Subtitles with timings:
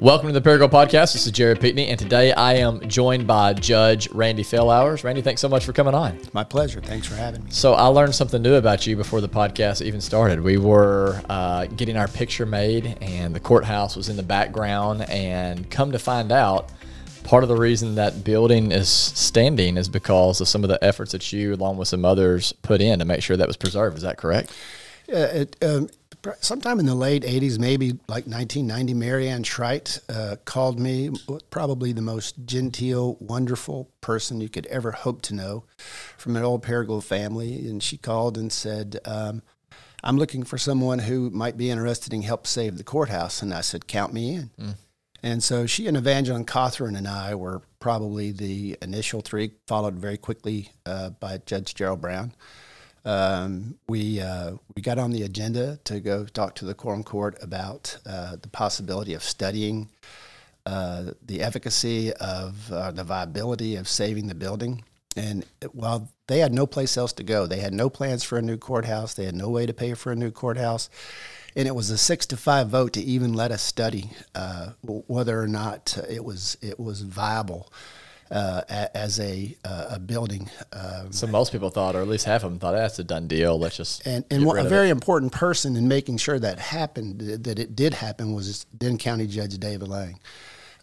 [0.00, 1.12] Welcome to the Paragould Podcast.
[1.12, 5.02] This is Jared Pickney, and today I am joined by Judge Randy Philhours.
[5.02, 6.20] Randy, thanks so much for coming on.
[6.32, 6.80] My pleasure.
[6.80, 7.50] Thanks for having me.
[7.50, 10.40] So I learned something new about you before the podcast even started.
[10.40, 15.02] We were uh, getting our picture made, and the courthouse was in the background.
[15.10, 16.70] And come to find out,
[17.24, 21.10] part of the reason that building is standing is because of some of the efforts
[21.10, 23.96] that you, along with some others, put in to make sure that was preserved.
[23.96, 24.52] Is that correct?
[25.12, 25.88] Uh, it, um,
[26.40, 31.10] sometime in the late 80s, maybe like 1990, Marianne Schreit uh, called me,
[31.50, 35.64] probably the most genteel, wonderful person you could ever hope to know
[36.16, 37.68] from an old Paragould family.
[37.68, 39.42] And she called and said, um,
[40.02, 43.42] I'm looking for someone who might be interested in help save the courthouse.
[43.42, 44.50] And I said, Count me in.
[44.60, 44.74] Mm.
[45.22, 50.16] And so she and Evangeline Cawthorn and I were probably the initial three, followed very
[50.16, 52.32] quickly uh, by Judge Gerald Brown.
[53.04, 57.38] Um, we uh, we got on the agenda to go talk to the quorum court
[57.42, 59.88] about uh, the possibility of studying
[60.66, 64.84] uh, the efficacy of uh, the viability of saving the building.
[65.16, 68.42] And while they had no place else to go, they had no plans for a
[68.42, 69.14] new courthouse.
[69.14, 70.90] They had no way to pay for a new courthouse,
[71.56, 75.40] and it was a six to five vote to even let us study uh, whether
[75.40, 77.72] or not it was it was viable
[78.30, 78.62] uh,
[78.94, 80.50] as a uh, a building.
[80.72, 83.28] Um, so most people thought, or at least half of them thought, that's a done
[83.28, 83.58] deal.
[83.58, 84.92] Let's just and and a very it.
[84.92, 89.58] important person in making sure that happened, that it did happen, was then County Judge
[89.58, 90.20] David Lang.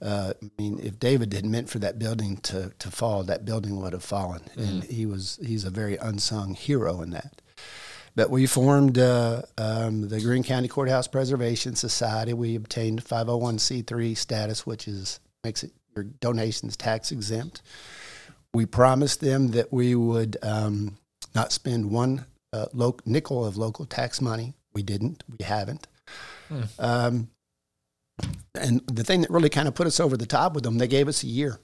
[0.01, 3.81] Uh, I mean, if David had meant for that building to, to fall, that building
[3.81, 7.41] would have fallen, mm and he was he's a very unsung hero in that.
[8.15, 12.33] But we formed uh, um, the Greene County Courthouse Preservation Society.
[12.33, 17.61] We obtained 501c3 status, which is makes it your donations tax exempt.
[18.53, 20.97] We promised them that we would um,
[21.33, 24.53] not spend one uh, lo- nickel of local tax money.
[24.73, 25.23] We didn't.
[25.27, 25.87] We haven't.
[26.49, 26.61] Hmm.
[26.79, 27.27] Um,
[28.53, 30.87] and the thing that really kind of put us over the top with them, they
[30.87, 31.59] gave us a year.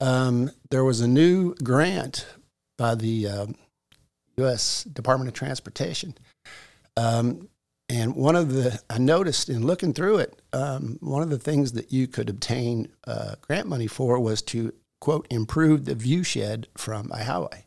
[0.00, 2.26] Um, there was a new grant
[2.78, 3.54] by the uh, um,
[4.38, 4.84] U.S.
[4.84, 6.16] Department of Transportation
[6.96, 7.48] um,
[7.90, 11.72] and one of the, I noticed in looking through it, um, one of the things
[11.72, 16.68] that you could obtain uh, grant money for was to, quote, improve the view shed
[16.76, 17.66] from a highway.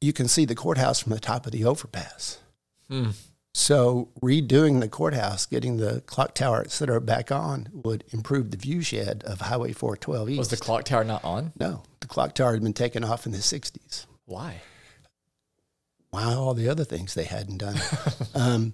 [0.00, 2.38] You can see the courthouse from the top of the overpass.
[2.88, 3.10] Hmm.
[3.52, 8.56] So redoing the courthouse, getting the clock tower, et cetera, back on would improve the
[8.56, 10.38] view shed of Highway 412 East.
[10.38, 11.52] Was the clock tower not on?
[11.60, 14.06] No, the clock tower had been taken off in the 60s.
[14.24, 14.62] Why?
[16.12, 17.76] Why all the other things they hadn't done.
[18.34, 18.72] Um,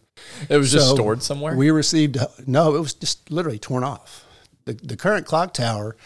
[0.49, 1.57] it was so just stored somewhere.
[1.57, 2.17] We received
[2.47, 4.25] no, it was just literally torn off.
[4.67, 5.97] The the current clock tower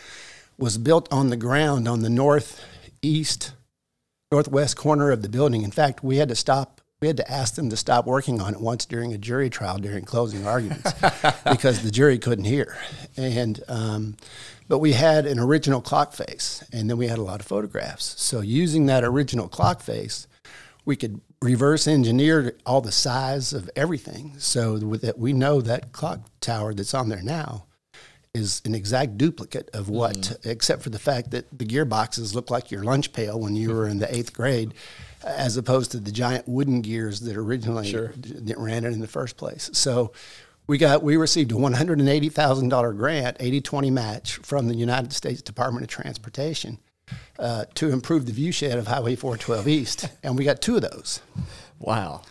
[0.57, 3.53] was built on the ground on the northeast
[4.31, 5.63] northwest corner of the building.
[5.63, 6.81] In fact, we had to stop.
[7.03, 9.77] We had to ask them to stop working on it once during a jury trial
[9.77, 10.93] during closing arguments
[11.45, 12.77] because the jury couldn't hear.
[13.19, 14.17] And um,
[14.67, 18.15] but we had an original clock face, and then we had a lot of photographs.
[18.19, 20.27] So using that original clock face,
[20.85, 24.35] we could reverse engineer all the size of everything.
[24.39, 27.67] So that we know that clock tower that's on there now
[28.35, 30.47] is an exact duplicate of what, mm.
[30.47, 33.87] except for the fact that the gearboxes look like your lunch pail when you were
[33.87, 34.73] in the eighth grade,
[35.23, 38.13] as opposed to the giant wooden gears that originally sure.
[38.17, 39.69] that ran it in the first place.
[39.75, 40.13] So
[40.67, 44.69] we got we received a one hundred and eighty thousand dollar grant, 80-20 match from
[44.69, 46.79] the United States Department of Transportation
[47.39, 50.83] uh, to improve the view shed of Highway 412 East, and we got two of
[50.83, 51.21] those.
[51.79, 52.23] Wow.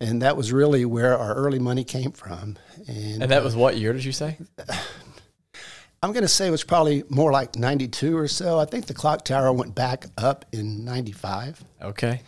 [0.00, 2.56] And that was really where our early money came from.
[2.86, 4.38] And, and that was what year did you say?
[6.02, 8.58] I'm going to say it was probably more like 92 or so.
[8.58, 11.64] I think the clock tower went back up in 95.
[11.82, 12.20] Okay.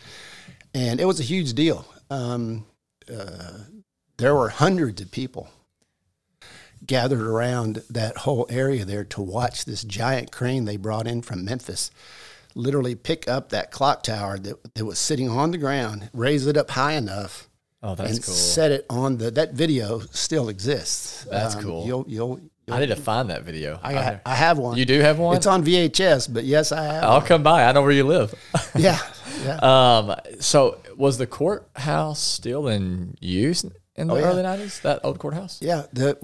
[0.75, 1.86] And it was a huge deal.
[2.10, 2.65] Um,
[3.12, 3.59] uh,
[4.16, 5.48] there were hundreds of people
[6.88, 11.44] gathered around that whole area there to watch this giant crane they brought in from
[11.44, 11.93] Memphis
[12.59, 16.56] literally pick up that clock tower that, that was sitting on the ground, raise it
[16.56, 17.48] up high enough.
[17.82, 18.34] Oh, that's and cool.
[18.34, 19.31] Set it on the.
[19.31, 21.25] That video still exists.
[21.31, 21.86] That's um, cool.
[21.86, 23.78] You'll, you'll, you'll, I need to find that video.
[23.80, 24.77] I, I, I, have one.
[24.77, 25.36] You do have one.
[25.36, 27.04] It's on VHS, but yes, I have.
[27.04, 27.27] I'll one.
[27.27, 27.65] come by.
[27.65, 28.34] I know where you live.
[28.74, 28.98] yeah,
[29.45, 29.59] yeah.
[29.63, 30.16] Um.
[30.41, 33.65] So, was the courthouse still in use
[33.98, 34.27] in the oh, yeah.
[34.27, 35.59] early 90s, that old courthouse?
[35.60, 35.86] Yeah.
[35.92, 36.16] The,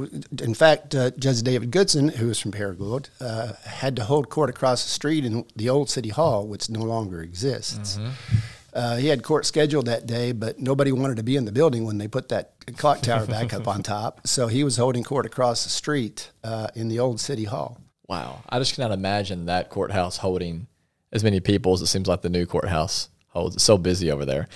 [0.43, 4.49] in fact, uh, Judge David Goodson, who was from Paragould, uh, had to hold court
[4.49, 7.99] across the street in the old city hall, which no longer exists.
[7.99, 8.37] Mm-hmm.
[8.73, 11.85] Uh, he had court scheduled that day, but nobody wanted to be in the building
[11.85, 14.21] when they put that clock tower back up on top.
[14.27, 17.81] So he was holding court across the street uh, in the old city hall.
[18.09, 18.43] Wow.
[18.49, 20.67] I just cannot imagine that courthouse holding
[21.13, 23.55] as many people as it seems like the new courthouse holds.
[23.55, 24.49] It's so busy over there.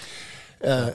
[0.62, 0.92] Uh,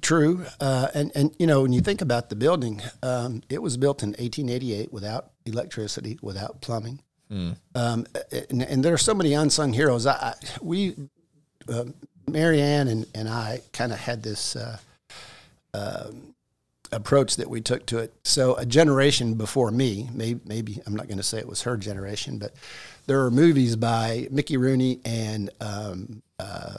[0.00, 0.44] true.
[0.60, 4.02] Uh, and and you know when you think about the building, um, it was built
[4.02, 7.00] in 1888 without electricity, without plumbing.
[7.74, 8.06] Um,
[8.50, 10.06] and, and there are so many unsung heroes.
[10.06, 10.94] I, I we,
[11.66, 11.84] uh,
[12.28, 14.76] Marianne and, and I kind of had this uh,
[15.72, 16.34] um,
[16.92, 18.12] approach that we took to it.
[18.22, 21.76] So a generation before me, maybe, maybe I'm not going to say it was her
[21.76, 22.52] generation, but
[23.06, 26.78] there are movies by Mickey Rooney and um, uh,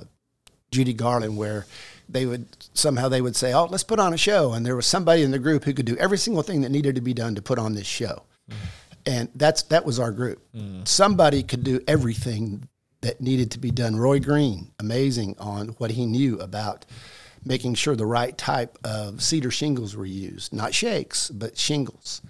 [0.72, 1.66] Judy Garland where
[2.10, 4.86] they would somehow they would say, "Oh, let's put on a show," and there was
[4.86, 7.36] somebody in the group who could do every single thing that needed to be done
[7.36, 8.24] to put on this show.
[9.06, 10.42] And that's that was our group.
[10.86, 12.68] Somebody could do everything
[13.02, 13.98] that needed to be done.
[13.98, 16.86] Roy Green, amazing on what he knew about
[17.46, 22.22] making sure the right type of cedar shingles were used, not shakes, but shingles.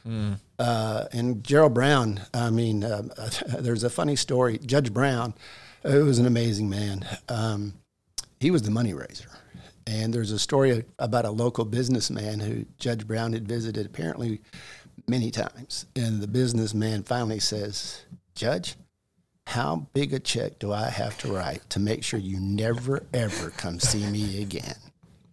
[0.58, 3.04] Uh, and Gerald Brown, I mean, uh,
[3.60, 4.58] there's a funny story.
[4.66, 5.36] Judge Brown,
[5.84, 7.74] who was an amazing man, um,
[8.40, 9.30] he was the money raiser.
[9.86, 14.42] And there's a story about a local businessman who Judge Brown had visited apparently
[15.08, 15.86] many times.
[15.96, 18.02] And the businessman finally says,
[18.36, 18.76] Judge,
[19.48, 23.50] how big a check do I have to write to make sure you never, ever
[23.52, 24.76] come see me again?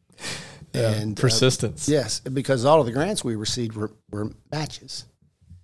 [0.74, 1.88] and uh, Persistence.
[1.88, 5.04] yes, because all of the grants we received were, were matches.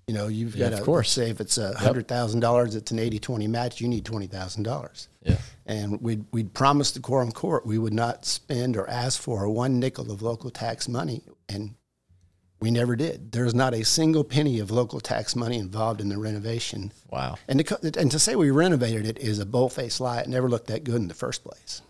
[0.07, 1.11] You know, you've Yeah, got of to course.
[1.11, 3.81] say if it's a hundred thousand dollars, it's an 80-20 match.
[3.81, 5.09] You need twenty thousand dollars.
[5.25, 5.39] Yeah.
[5.67, 9.81] And we'd, we'd promised the quorum court we would not spend or ask for one
[9.81, 11.75] nickel of local tax money, and
[12.61, 13.33] we never did.
[13.33, 16.93] There's not a single penny of local tax money involved in the renovation.
[17.11, 17.37] Wow.
[17.49, 20.21] And to, and to say we renovated it is a bold-faced lie.
[20.21, 21.83] It never looked that good in the first place.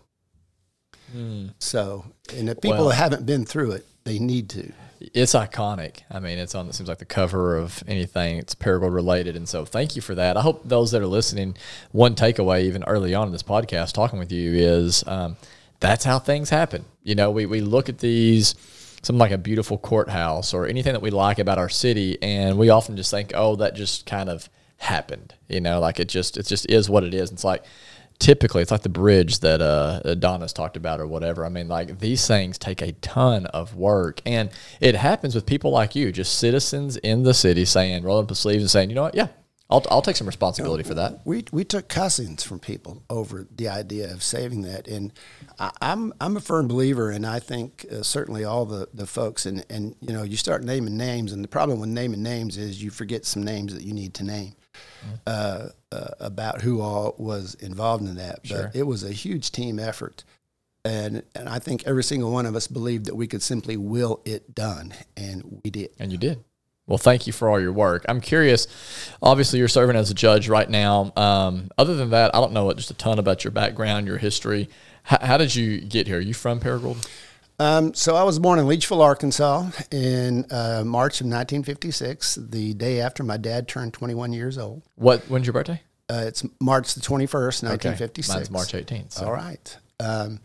[1.11, 1.49] Hmm.
[1.59, 4.73] So, and if people Well- haven't been through it, they need to.
[4.99, 5.99] It's iconic.
[6.09, 6.67] I mean, it's on.
[6.67, 8.37] It seems like the cover of anything.
[8.37, 10.37] It's Paragould related, and so thank you for that.
[10.37, 11.55] I hope those that are listening,
[11.91, 15.37] one takeaway even early on in this podcast, talking with you, is um,
[15.79, 16.85] that's how things happen.
[17.03, 18.55] You know, we we look at these
[19.03, 22.69] something like a beautiful courthouse or anything that we like about our city, and we
[22.69, 25.33] often just think, oh, that just kind of happened.
[25.47, 27.31] You know, like it just it just is what it is.
[27.31, 27.63] It's like
[28.19, 31.45] typically it's like the bridge that uh Adonis talked about or whatever.
[31.45, 34.49] I mean, like these things take a ton of work, and
[34.79, 38.35] it happens with people like you, just citizens in the city, saying, rolling up the
[38.35, 39.27] sleeves and saying, you know what, yeah,
[39.69, 41.21] I'll I'll take some responsibility for that.
[41.25, 45.11] We we took cussings from people over the idea of saving that, and
[45.59, 49.45] I, I'm I'm a firm believer, and I think uh, certainly all the the folks,
[49.45, 52.81] and and you know you start naming names, and the problem with naming names is
[52.81, 54.53] you forget some names that you need to name.
[55.25, 58.71] Uh, uh, about who all was involved in that, but Sure.
[58.73, 60.23] it was a huge team effort,
[60.83, 64.19] and and I think every single one of us believed that we could simply will
[64.25, 65.91] it done, and we did.
[65.99, 66.43] And you did.
[66.87, 68.05] Well, thank you for all your work.
[68.09, 68.67] I'm curious.
[69.21, 71.13] Obviously, you're serving as a judge right now.
[71.15, 74.69] Um, other than that, I don't know just a ton about your background, your history.
[75.03, 76.17] How, how did you get here?
[76.17, 77.05] Are you from Paragould?
[77.59, 83.01] Um, so I was born in Leachville, Arkansas, in uh, March of 1956, the day
[83.01, 84.83] after my dad turned 21 years old.
[84.95, 85.21] What?
[85.23, 85.81] When's your birthday?
[86.09, 88.29] Uh, it's March the 21st, 1956.
[88.29, 89.13] Mine's March 18th.
[89.13, 89.25] So.
[89.25, 89.77] All right.
[89.99, 90.39] Um,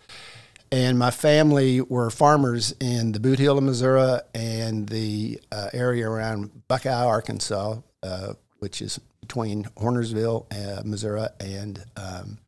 [0.73, 6.67] and my family were farmers in the Bootheel of Missouri and the uh, area around
[6.67, 12.39] Buckeye, Arkansas, uh, which is between Hornersville, uh, Missouri, and um,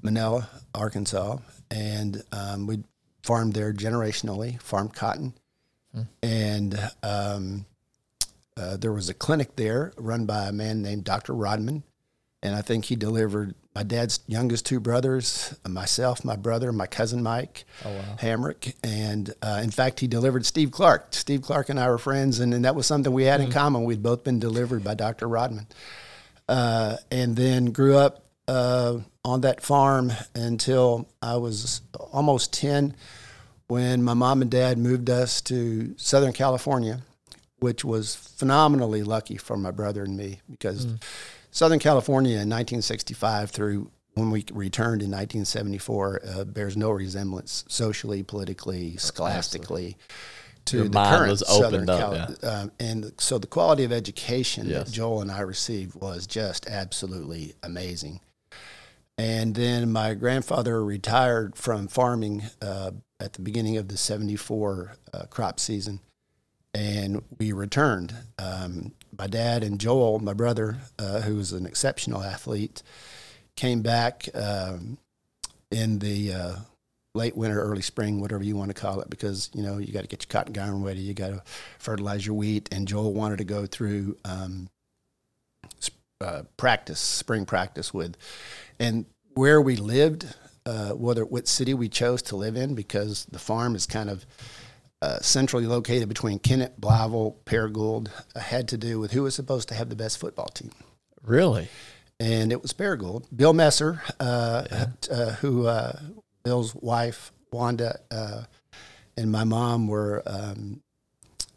[0.00, 1.36] Manila, Arkansas.
[1.70, 2.82] And um, we
[3.22, 5.34] farmed there generationally, farmed cotton.
[6.22, 7.66] And um,
[8.56, 11.34] uh, there was a clinic there run by a man named Dr.
[11.34, 11.82] Rodman
[12.42, 17.22] and I think he delivered my dad's youngest two brothers, myself, my brother, my cousin
[17.22, 17.64] Mike
[18.16, 21.08] Hamrick, and uh, in fact, he delivered Steve Clark.
[21.10, 23.84] Steve Clark and I were friends, and, and that was something we had in common.
[23.84, 25.28] We'd both been delivered by Dr.
[25.28, 25.66] Rodman,
[26.48, 32.94] uh, and then grew up uh, on that farm until I was almost ten,
[33.68, 37.00] when my mom and dad moved us to Southern California,
[37.60, 40.86] which was phenomenally lucky for my brother and me because.
[41.52, 48.22] Southern California in 1965 through when we returned in 1974 uh, bears no resemblance socially,
[48.22, 49.96] politically, scholastically
[50.66, 53.92] to Your the mind current was opened Southern up, um, and so the quality of
[53.92, 54.86] education Yes.
[54.86, 58.20] that Joel and I received was just absolutely amazing.
[59.20, 65.24] And then my grandfather retired from farming uh, at the beginning of the 74 uh,
[65.24, 66.00] crop season
[66.72, 68.14] and we returned.
[68.38, 72.82] Um, my dad and Joel, my brother, uh, who was an exceptional athlete,
[73.56, 74.96] came back um,
[75.70, 76.56] in the uh,
[77.14, 80.00] late winter, early spring, whatever you want to call it, because you know you got
[80.02, 81.42] to get your cotton garden ready, you got to
[81.78, 84.70] fertilize your wheat, and Joel wanted to go through um,
[86.20, 88.16] uh, practice, spring practice with,
[88.78, 90.26] and where we lived.
[90.66, 94.26] uh, whether what city we chose to live in because the farm is kind of
[95.02, 99.68] uh, centrally located between Kennett, Blytheville, Paragould, uh, had to do with who was supposed
[99.68, 100.70] to have the best football team.
[101.22, 101.68] Really?
[102.18, 103.24] And it was Paragould.
[103.34, 105.98] Bill Messer, uh, uh, who uh,
[106.44, 108.42] Bill's wife, Wanda, uh,
[109.16, 110.82] and my mom were um,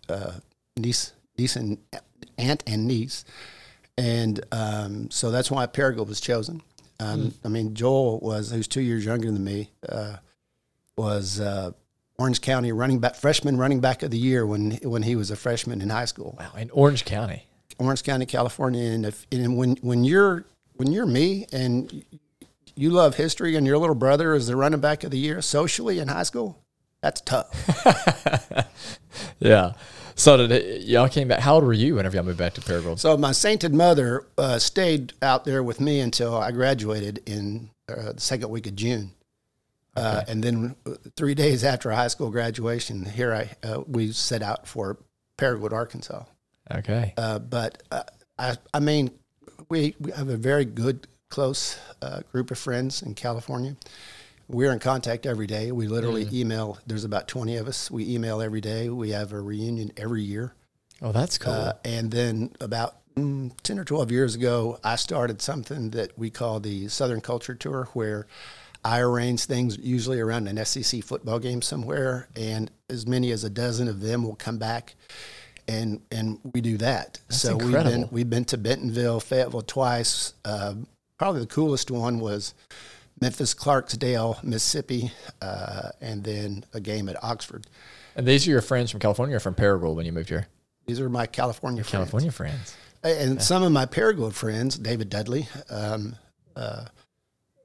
[0.07, 0.31] uh,
[0.77, 1.77] niece, niece and
[2.37, 3.25] aunt and niece.
[3.97, 6.61] And um, so that's why Paragould was chosen.
[6.99, 10.17] Um, I mean, Joel was, who's two years younger than me, uh,
[10.97, 11.71] was uh,
[12.17, 15.35] Orange County running back, freshman running back of the year when when he was a
[15.35, 16.37] freshman in high school.
[16.39, 16.51] Wow.
[16.57, 17.45] In Orange County.
[17.79, 20.45] Orange County, California, and if and when when you're
[20.75, 22.05] when you're me and
[22.75, 25.99] you love history and your little brother is the running back of the year socially
[25.99, 26.63] in high school,
[27.01, 27.49] that's tough.
[29.39, 29.73] Yeah.
[30.15, 31.39] So did it, y'all came back?
[31.39, 32.99] How old were you whenever y'all moved back to Paragould?
[32.99, 38.13] So my sainted mother uh, stayed out there with me until I graduated in uh,
[38.13, 39.11] the second week of June.
[39.95, 44.41] Uh, and then uh, three days after high school graduation, here I uh, we set
[44.41, 44.97] out for
[45.37, 46.23] Paragould, Arkansas.
[46.71, 47.13] Okay.
[47.17, 48.03] Uh, but uh,
[48.37, 49.11] I, I mean,
[49.69, 53.75] we, we have a very good, close uh, group of friends in California.
[54.47, 55.71] We're in contact every day.
[55.71, 56.77] We literally email.
[56.85, 57.89] There's about 20 of us.
[57.89, 58.89] We email every day.
[58.89, 60.53] We have a reunion every year.
[61.01, 61.53] Oh, that's cool.
[61.53, 66.29] Uh, and then about mm, 10 or 12 years ago, I started something that we
[66.29, 68.27] call the Southern Culture Tour, where
[68.85, 73.49] I arrange things usually around an SEC football game somewhere, and as many as a
[73.49, 74.95] dozen of them will come back.
[75.67, 77.19] And, and we do that.
[77.29, 80.33] so we've been we've been to Bentonville, Fayetteville twice.
[80.43, 80.75] Uh,
[81.17, 82.53] probably the coolest one was
[83.23, 85.09] Memphis, Clarksdale, Mississippi,
[85.41, 87.65] uh, and then a game at Oxford.
[88.17, 90.47] and these are your friends from California or from Paragould when you moved here?
[90.87, 91.91] These are my California friends.
[91.91, 92.75] California friends.
[93.01, 96.17] And some of my Paragould friends, David Dudley, um,
[96.57, 96.85] uh,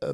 [0.00, 0.12] uh,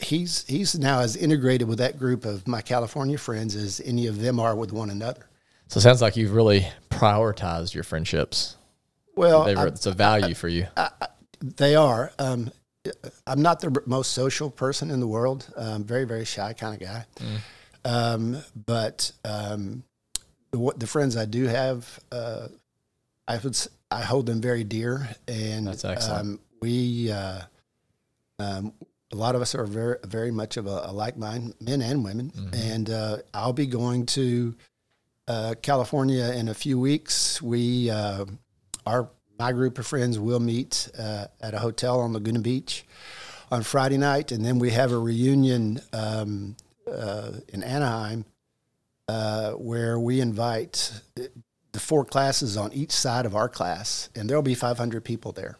[0.00, 4.18] he's he's now as integrated with that group of my California friends as any of
[4.20, 5.26] them are with one another.
[5.68, 8.56] So it sounds like you've really prioritized your friendships.
[9.16, 10.66] Well, were, I- it's a value for you.
[11.42, 12.10] they are.
[12.18, 12.50] Um,
[13.26, 15.46] I'm not the most social person in the world.
[15.56, 17.04] Um, very very shy kind of guy.
[17.84, 19.84] Um, but um,
[20.50, 22.48] the, what- the friends I do have, uh,
[23.28, 23.56] I would
[23.90, 26.20] I hold them very dear, and That's excellent.
[26.20, 27.40] Um, we uh,
[28.38, 28.72] um,
[29.12, 32.04] a lot of us are very very much of a, a like mind, men and
[32.04, 34.54] women, and uh, I'll be going to
[35.28, 37.40] uh, California in a few weeks.
[37.42, 38.24] We uh,
[38.86, 39.08] our
[39.40, 42.84] my group of friends will meet uh, at a hotel on Laguna Beach
[43.50, 46.56] on Friday night, and then we have a reunion um,
[46.86, 48.26] uh, in Anaheim
[49.08, 50.92] uh, where we invite
[51.72, 55.56] the four classes on each side of our class, and there'll be 500 people there.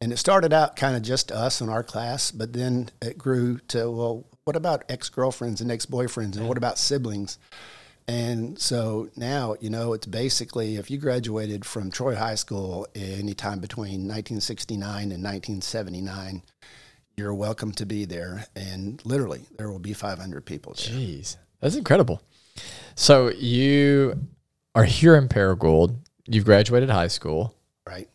[0.00, 3.58] And it started out kind of just us and our class, but then it grew
[3.68, 7.38] to, well, what about ex girlfriends and ex boyfriends, and what about siblings?
[8.08, 13.60] And so now, you know, it's basically if you graduated from Troy High School anytime
[13.60, 16.42] between 1969 and 1979,
[17.16, 18.46] you're welcome to be there.
[18.56, 20.94] And literally, there will be 500 people there.
[20.94, 22.20] Jeez, that's incredible.
[22.94, 24.26] So you
[24.74, 25.96] are here in Paragould.
[26.26, 27.54] You've graduated high school.
[27.86, 28.08] Right.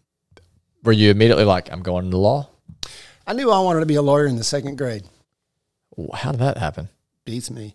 [0.83, 2.49] Were you immediately like, I'm going into law?
[3.25, 5.03] I knew I wanted to be a lawyer in the second grade.
[6.13, 6.89] How did that happen?
[7.25, 7.73] beats me.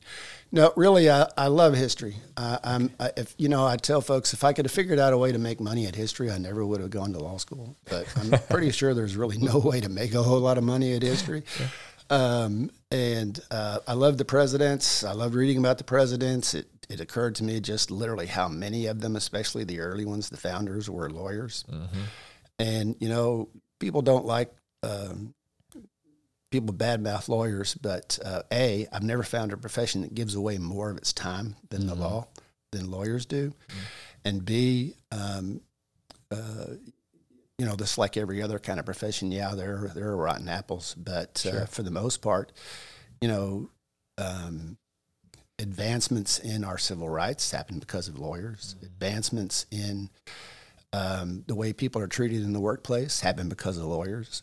[0.52, 2.16] No, really, I, I love history.
[2.36, 5.18] I'm, I, if you know, I tell folks if I could have figured out a
[5.18, 7.76] way to make money at history, I never would have gone to law school.
[7.84, 10.94] But I'm pretty sure there's really no way to make a whole lot of money
[10.94, 11.44] at history.
[12.10, 15.04] Um, and uh, I love the presidents.
[15.04, 16.54] I love reading about the presidents.
[16.54, 20.28] It it occurred to me just literally how many of them, especially the early ones,
[20.28, 21.64] the founders, were lawyers.
[22.58, 24.52] And you know, people don't like.
[24.82, 25.34] Um,
[26.50, 30.90] people badmouth lawyers, but uh, a I've never found a profession that gives away more
[30.90, 32.28] of its time than the law
[32.72, 33.52] than lawyers do,
[34.24, 35.60] and b um,
[36.30, 36.66] uh,
[37.58, 40.94] you know, just like every other kind of profession, yeah, there there are rotten apples,
[40.94, 42.52] but uh, for the most part,
[43.20, 43.70] you know.
[44.18, 44.76] Um,
[45.58, 48.76] advancements in our civil rights happen because of lawyers.
[48.82, 50.10] Advancements in
[50.92, 54.42] um, the way people are treated in the workplace happen because of lawyers.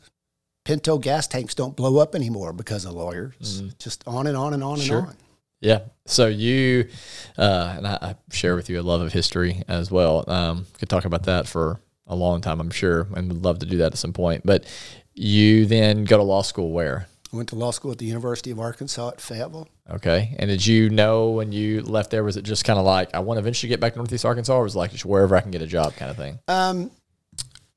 [0.67, 3.63] Pinto gas tanks don't blow up anymore because of lawyers.
[3.79, 4.97] Just on and on and on Sure.
[4.97, 5.15] and on.
[5.61, 5.79] Yeah.
[6.05, 6.89] So you,
[7.37, 10.25] uh, and I, I share with you a love of history as well.
[10.29, 13.65] Um, could talk about that for a long time, I'm sure, and would love to
[13.65, 14.45] do that at some point.
[14.45, 14.65] But
[15.13, 17.07] you then go to law school where?
[17.31, 19.69] I went to law school at the University of Arkansas at Fayetteville.
[19.89, 20.35] Okay.
[20.37, 23.19] And did you know when you left there, was it just kind of like, I
[23.19, 25.39] want to eventually get back to Northeast Arkansas, or was it like just wherever I
[25.41, 26.39] can get a job kind of thing?
[26.49, 26.91] Um,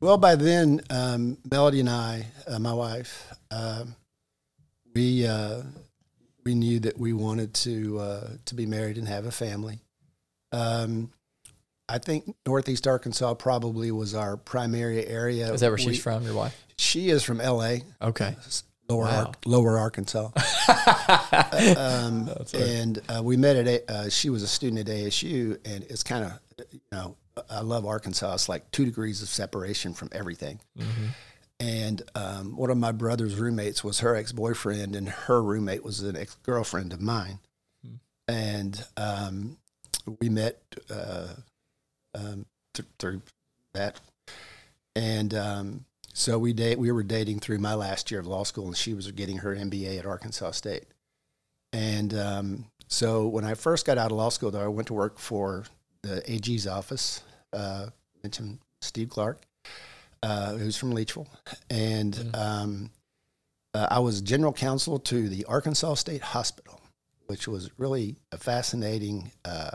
[0.00, 3.94] well, by then, um, Melody and I, uh, my wife, um,
[4.94, 5.62] we uh,
[6.44, 9.78] we knew that we wanted to uh, to be married and have a family.
[10.52, 11.12] Um,
[11.88, 15.52] I think Northeast Arkansas probably was our primary area.
[15.52, 16.24] Is that where We- she's from?
[16.24, 16.56] Your wife?
[16.78, 17.82] She is from L.A.
[18.00, 18.34] Okay.
[18.88, 19.26] Lower Wow.
[19.26, 20.30] Ar- Lower Arkansas,
[21.76, 25.84] um, and uh, we met at a, uh, she was a student at ASU, and
[25.84, 26.32] it's kind of
[26.72, 27.16] you know
[27.48, 28.34] I love Arkansas.
[28.34, 30.60] It's like two degrees of separation from everything.
[31.58, 36.00] And um, one of my brother's roommates was her ex boyfriend, and her roommate was
[36.02, 37.38] an ex girlfriend of mine.
[38.28, 39.58] And um,
[40.20, 41.28] we met uh,
[42.14, 43.22] um, th- through
[43.74, 44.00] that.
[44.96, 46.78] And um, so we date.
[46.78, 49.54] We were dating through my last year of law school, and she was getting her
[49.54, 50.84] MBA at Arkansas State.
[51.72, 54.94] And um, so when I first got out of law school, though, I went to
[54.94, 55.64] work for
[56.02, 57.22] the AG's office.
[57.52, 57.86] Uh,
[58.22, 59.40] mentioned Steve Clark,
[60.22, 61.26] uh, who's from Leachville,
[61.68, 62.90] and um,
[63.74, 66.80] uh, I was general counsel to the Arkansas State Hospital,
[67.26, 69.70] which was really a fascinating uh,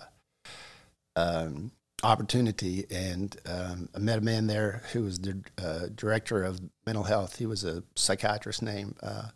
[1.15, 1.71] um,
[2.03, 2.85] opportunity.
[2.91, 7.37] And um, I met a man there who was the uh, director of mental health.
[7.37, 9.29] He was a psychiatrist named uh,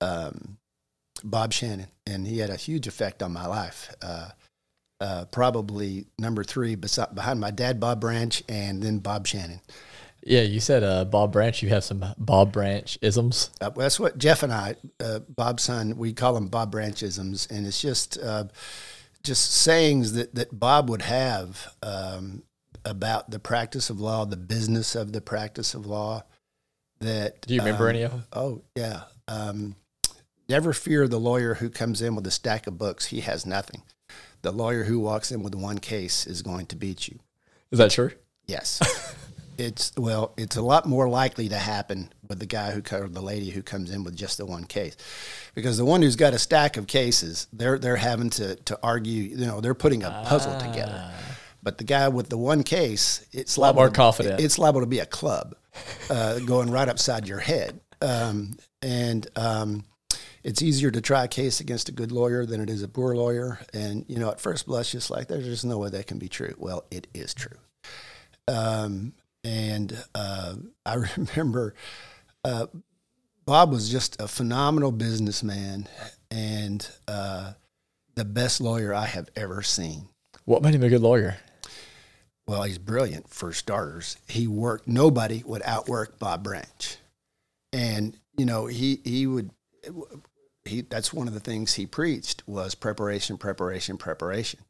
[0.00, 0.58] um,
[1.24, 3.94] Bob Shannon, and he had a huge effect on my life.
[4.00, 4.28] Uh,
[5.00, 9.60] uh, probably number three besi- behind my dad, Bob Branch, and then Bob Shannon.
[10.24, 11.62] Yeah, you said uh, Bob Branch.
[11.62, 13.50] You have some Bob Branch isms.
[13.60, 17.50] Uh, well, that's what Jeff and I, uh, Bob's son, we call them Bob Branchisms,
[17.50, 18.44] and it's just uh,
[19.22, 22.42] just sayings that that Bob would have um,
[22.84, 26.24] about the practice of law, the business of the practice of law.
[27.00, 28.24] That Do you remember um, any of them?
[28.32, 29.02] Oh yeah.
[29.28, 29.76] Um,
[30.48, 33.06] never fear the lawyer who comes in with a stack of books.
[33.06, 33.82] He has nothing.
[34.48, 37.18] The lawyer who walks in with one case is going to beat you.
[37.70, 38.12] Is that true?
[38.46, 38.80] Yes.
[39.58, 43.20] it's well, it's a lot more likely to happen with the guy who or the
[43.20, 44.96] lady who comes in with just the one case.
[45.54, 49.24] Because the one who's got a stack of cases, they're they're having to to argue,
[49.24, 51.12] you know, they're putting a puzzle together.
[51.62, 54.40] But the guy with the one case, it's a lot more to- confident.
[54.40, 55.56] It's liable to be a club
[56.08, 57.80] uh, going right upside your head.
[58.00, 59.84] Um, and um,
[60.42, 63.14] it's easier to try a case against a good lawyer than it is a poor
[63.14, 63.60] lawyer.
[63.72, 66.28] And you know, at first blush, it's like there's just no way that can be
[66.28, 66.54] true.
[66.58, 67.58] Well, it is true.
[68.46, 69.12] Um,
[69.44, 70.54] and uh,
[70.86, 71.74] I remember
[72.44, 72.66] uh,
[73.44, 75.88] Bob was just a phenomenal businessman
[76.30, 77.52] and uh,
[78.14, 80.08] the best lawyer I have ever seen.
[80.44, 81.38] What made him a good lawyer?
[82.46, 84.16] Well, he's brilliant for starters.
[84.26, 84.88] He worked.
[84.88, 86.96] Nobody would outwork Bob Branch,
[87.74, 89.50] and you know he he would.
[90.64, 94.60] He that's one of the things he preached was preparation, preparation, preparation.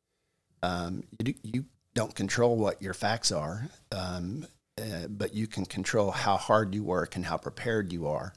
[0.63, 4.47] Um, you do, you don't control what your facts are, um,
[4.81, 8.33] uh, but you can control how hard you work and how prepared you are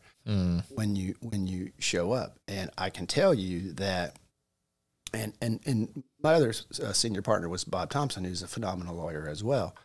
[0.73, 2.37] when you when you show up.
[2.47, 4.17] And I can tell you that
[5.13, 6.53] and and and my other
[6.83, 9.75] uh, senior partner was Bob Thompson, who's a phenomenal lawyer as well.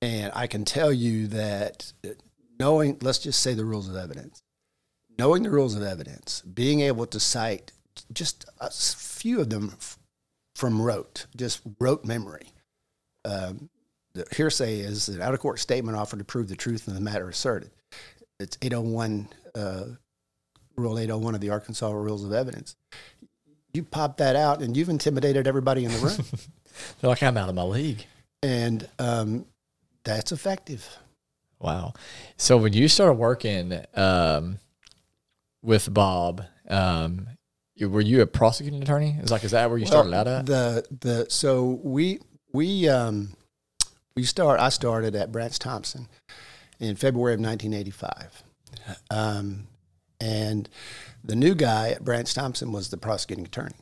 [0.00, 2.10] And I can tell you that uh,
[2.58, 4.42] knowing, let's just say the rules of evidence,
[5.18, 7.72] knowing the rules of evidence, being able to cite
[8.12, 9.98] just a few of them f-
[10.54, 12.52] from rote, just rote memory.
[13.24, 13.68] Um,
[14.14, 17.00] the hearsay is an out of court statement offered to prove the truth of the
[17.00, 17.70] matter asserted.
[18.40, 19.84] It's 801, uh,
[20.76, 22.76] Rule 801 of the Arkansas Rules of Evidence
[23.72, 26.16] you pop that out and you've intimidated everybody in the room.
[27.00, 28.04] They're like, I'm out of my league.
[28.42, 29.46] and um,
[30.04, 30.88] that's effective.
[31.60, 31.94] Wow.
[32.36, 34.58] So when you started working um,
[35.62, 37.28] with Bob, um,
[37.80, 39.16] were you a prosecuting attorney?
[39.20, 40.46] Is like, is that where you started out at?
[40.46, 42.20] The the so we
[42.52, 43.34] we um,
[44.16, 44.60] we start.
[44.60, 46.08] I started at Branch Thompson
[46.80, 48.42] in February of 1985,
[49.10, 49.68] um,
[50.20, 50.68] and
[51.22, 53.76] the new guy at Branch Thompson was the prosecuting attorney.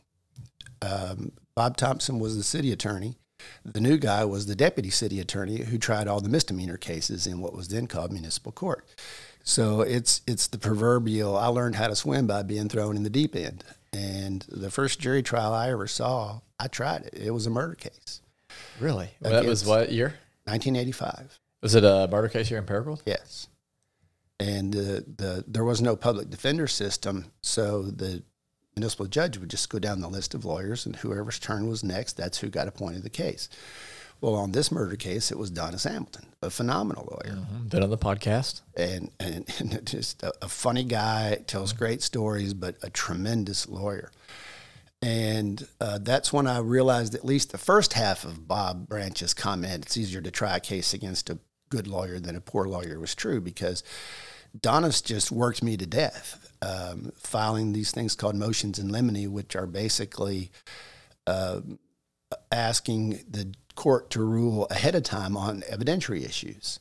[0.83, 3.17] Um, Bob Thompson was the city attorney.
[3.65, 7.41] The new guy was the deputy city attorney who tried all the misdemeanor cases in
[7.41, 8.87] what was then called municipal court.
[9.49, 11.37] So it's it's the proverbial.
[11.37, 13.63] I learned how to swim by being thrown in the deep end.
[13.93, 17.15] And the first jury trial I ever saw, I tried it.
[17.15, 18.21] It was a murder case,
[18.81, 19.09] Really?
[19.21, 20.15] that was what year?
[20.45, 21.39] 1985.
[21.63, 23.01] Was it a murder case here in Paragould?
[23.07, 23.47] Yes.
[24.39, 28.23] And the, the there was no public defender system, so the
[28.77, 32.17] municipal judge would just go down the list of lawyers, and whoever's turn was next,
[32.19, 33.49] that's who got appointed the case.
[34.21, 37.69] Well, on this murder case, it was Donis Hamilton, a phenomenal lawyer, Mhm.
[37.71, 38.63] Been on the podcast.
[38.77, 44.11] and, and and just a, a funny guy, tells great stories, but a tremendous lawyer.
[45.03, 49.85] And uh, that's when I realized at least the first half of Bob Branch's comment,
[49.85, 53.15] it's easier to try a case against a good lawyer than a poor lawyer, was
[53.15, 53.83] true because
[54.59, 59.55] Donis just worked me to death, um, filing these things called motions in limine, which
[59.55, 60.51] are basically
[61.27, 61.61] uh,
[62.51, 66.81] asking the court to rule ahead of time on evidentiary issues.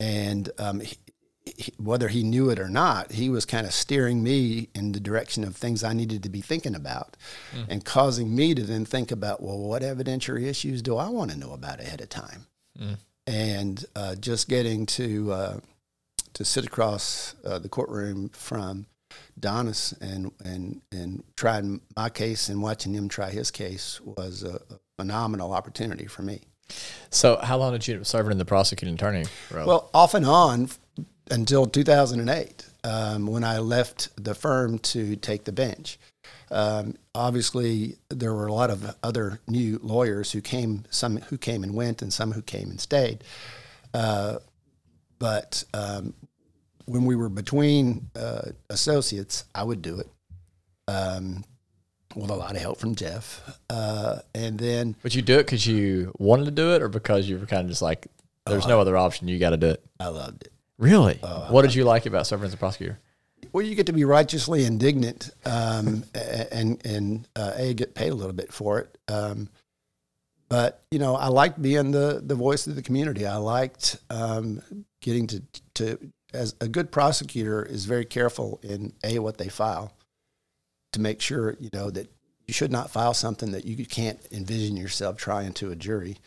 [0.00, 0.96] And um, he,
[1.44, 5.00] he, whether he knew it or not, he was kind of steering me in the
[5.00, 7.16] direction of things I needed to be thinking about
[7.54, 7.66] mm.
[7.68, 11.38] and causing me to then think about, well, what evidentiary issues do I want to
[11.38, 12.46] know about ahead of time?
[12.78, 12.96] Mm.
[13.26, 15.60] And uh, just getting to, uh,
[16.32, 18.86] to sit across uh, the courtroom from
[19.38, 24.56] Donis and, and, and trying my case and watching him try his case was a,
[24.56, 26.42] a phenomenal opportunity for me.
[27.10, 29.66] So, how long did you serve in the prosecuting attorney role?
[29.66, 30.68] Well, off and on
[31.30, 35.98] until 2008, um, when I left the firm to take the bench.
[36.50, 41.62] Um, obviously, there were a lot of other new lawyers who came, some who came
[41.62, 43.24] and went, and some who came and stayed.
[43.92, 44.38] Uh,
[45.18, 46.14] but um,
[46.84, 50.08] when we were between uh, associates, I would do it.
[50.86, 51.44] Um,
[52.14, 53.58] with a lot of help from Jeff.
[53.70, 54.96] Uh, and then.
[55.02, 57.62] But you do it because you wanted to do it or because you were kind
[57.62, 58.06] of just like,
[58.46, 59.28] there's oh, no other option.
[59.28, 59.84] You got to do it.
[59.98, 60.52] I loved it.
[60.78, 61.18] Really?
[61.22, 62.98] Oh, what did you like about serving as a prosecutor?
[63.52, 66.04] Well, you get to be righteously indignant um,
[66.50, 68.98] and, and uh, A, get paid a little bit for it.
[69.08, 69.48] Um,
[70.48, 73.26] but, you know, I liked being the, the voice of the community.
[73.26, 74.62] I liked um,
[75.00, 75.42] getting to,
[75.74, 75.98] to,
[76.32, 79.92] as a good prosecutor is very careful in A, what they file
[80.94, 82.10] to make sure you know that
[82.46, 86.18] you should not file something that you can't envision yourself trying to a jury.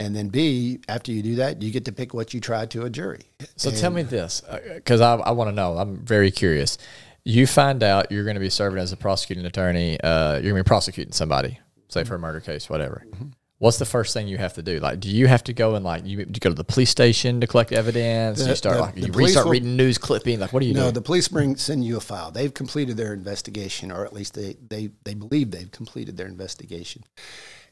[0.00, 2.84] And then B, after you do that, you get to pick what you try to
[2.84, 3.30] a jury.
[3.56, 4.42] So and tell me this,
[4.74, 5.78] because uh, I, I want to know.
[5.78, 6.78] I'm very curious.
[7.24, 10.00] You find out you're going to be serving as a prosecuting attorney.
[10.00, 13.04] Uh, you're going to be prosecuting somebody, say for a murder case, whatever.
[13.08, 14.80] Mm-hmm what's the first thing you have to do?
[14.80, 17.40] Like, do you have to go and like you, you go to the police station
[17.40, 18.42] to collect evidence?
[18.42, 20.40] The, you start the, like the you start reading news clipping.
[20.40, 20.86] Like, what do you no, do?
[20.86, 22.30] No, the police bring send you a file.
[22.30, 27.04] They've completed their investigation, or at least they they they believe they've completed their investigation.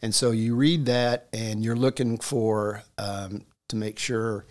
[0.01, 4.47] And so you read that, and you're looking for um, to make sure.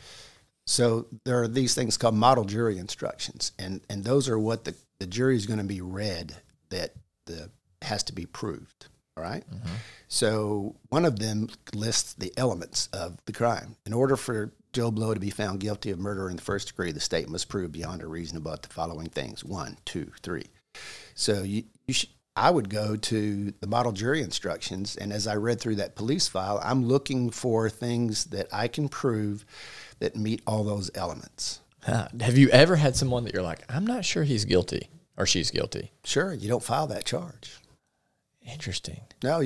[0.67, 4.75] So there are these things called model jury instructions, and and those are what the
[4.99, 6.35] the jury is going to be read
[6.69, 6.93] that
[7.25, 7.49] the
[7.81, 8.87] has to be proved.
[9.21, 9.43] Right?
[9.49, 9.75] mm-hmm.
[10.07, 13.77] So one of them lists the elements of the crime.
[13.85, 16.91] In order for Joe Blow to be found guilty of murder in the first degree,
[16.91, 20.47] the state must prove beyond a reasonable doubt the following things: one, two, three.
[21.13, 25.35] So you, you should, I would go to the model jury instructions, and as I
[25.35, 29.45] read through that police file, I'm looking for things that I can prove
[29.99, 31.59] that meet all those elements.
[31.83, 32.07] Huh.
[32.21, 35.51] Have you ever had someone that you're like, I'm not sure he's guilty or she's
[35.51, 35.91] guilty?
[36.03, 37.57] Sure, you don't file that charge.
[38.45, 39.01] Interesting.
[39.23, 39.41] No,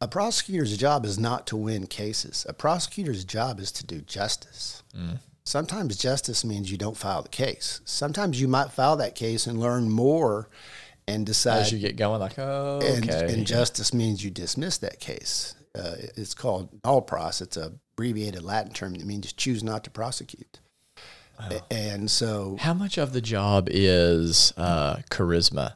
[0.00, 2.44] a prosecutor's job is not to win cases.
[2.48, 4.82] A prosecutor's job is to do justice.
[4.96, 5.18] Mm.
[5.44, 7.80] Sometimes justice means you don't file the case.
[7.84, 10.48] Sometimes you might file that case and learn more
[11.06, 11.60] and decide.
[11.60, 12.94] As you get going, like, oh, okay.
[12.96, 15.54] And, and justice means you dismiss that case.
[15.74, 17.40] Uh, it's called nolle pros.
[17.40, 20.60] It's a abbreviated Latin term that means choose not to prosecute.
[21.38, 21.60] Wow.
[21.70, 25.74] And so, how much of the job is uh, charisma?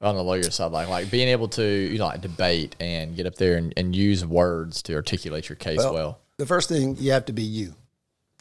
[0.00, 3.26] On the lawyer side, like like being able to you know like debate and get
[3.26, 6.20] up there and, and use words to articulate your case well, well.
[6.36, 7.74] The first thing you have to be you.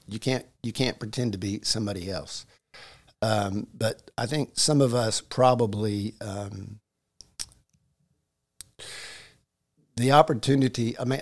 [0.08, 2.46] You can't you can't pretend to be somebody else.
[3.22, 6.80] Um, but I think some of us probably um,
[9.96, 10.98] the opportunity.
[11.00, 11.22] I mean,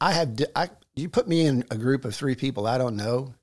[0.00, 3.34] I have I you put me in a group of three people I don't know,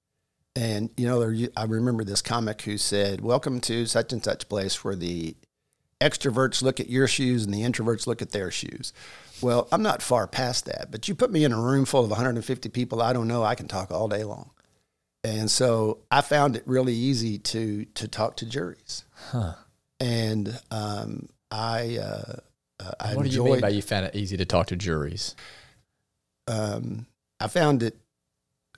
[0.56, 4.48] and you know, there, I remember this comic who said, "Welcome to such and such
[4.48, 5.36] place where the
[6.02, 8.94] extroverts look at your shoes and the introverts look at their shoes.
[9.42, 12.10] Well, I'm not far past that, but you put me in a room full of
[12.10, 14.52] 150 people I don't know, I can talk all day long.
[15.24, 19.06] And so I found it really easy to to talk to juries.
[19.32, 19.54] Huh.
[20.00, 22.36] And um, I, uh,
[22.80, 24.76] uh, I what enjoyed, do you mean by you found it easy to talk to
[24.76, 25.36] juries?
[26.48, 27.08] Um,
[27.40, 27.98] I found it.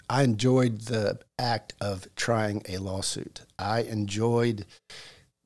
[0.10, 3.42] I enjoyed the act of trying a lawsuit.
[3.60, 4.66] I enjoyed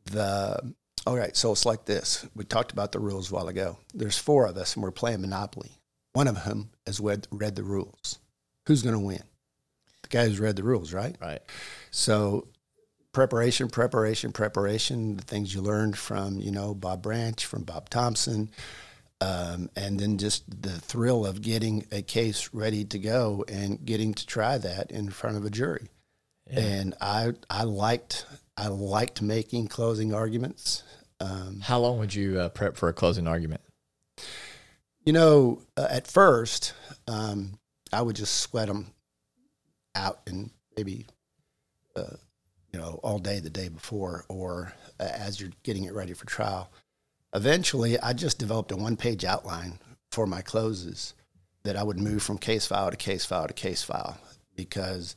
[0.06, 2.28] the all right, so it's like this.
[2.36, 3.78] We talked about the rules a while ago.
[3.94, 5.72] There's four of us, and we're playing Monopoly.
[6.14, 8.20] One of them has read, read the rules.
[8.68, 9.24] Who's going to win?
[10.04, 11.16] The guy who's read the rules, right?
[11.20, 11.42] Right.
[11.90, 12.48] So
[13.14, 15.18] preparation, preparation, preparation.
[15.18, 18.50] The things you learned from, you know, Bob Branch, from Bob Thompson,
[19.20, 24.14] um, and then just the thrill of getting a case ready to go and getting
[24.14, 25.90] to try that in front of a jury.
[26.50, 26.60] Yeah.
[26.60, 28.26] And I I liked
[28.62, 30.84] I liked making closing arguments.
[31.20, 33.62] Um, How long would you uh, prep for a closing argument?
[35.04, 36.74] You know, uh, at first,
[37.08, 37.58] um,
[37.92, 38.94] I would just sweat them
[39.96, 41.08] out and maybe
[41.96, 42.18] uh,
[42.72, 46.28] you know, all day the day before or uh, as you're getting it ready for
[46.28, 46.70] trial.
[47.34, 49.80] Eventually, I just developed a one page outline
[50.12, 51.16] for my closes
[51.64, 54.20] that I would move from case file to case file to case file
[54.56, 55.16] because,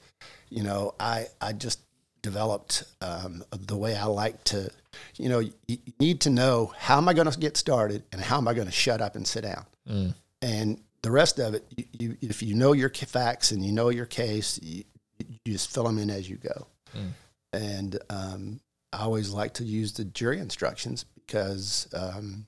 [0.48, 1.80] you know, I, I just
[2.24, 4.70] developed um, the way I like to,
[5.16, 8.38] you know, you need to know how am I going to get started and how
[8.38, 9.66] am I going to shut up and sit down.
[9.88, 10.14] Mm.
[10.40, 13.90] And the rest of it, you, you, if you know your facts and you know
[13.90, 14.84] your case, you,
[15.18, 16.66] you just fill them in as you go.
[16.96, 17.10] Mm.
[17.52, 18.60] And um,
[18.94, 22.46] I always like to use the jury instructions because um,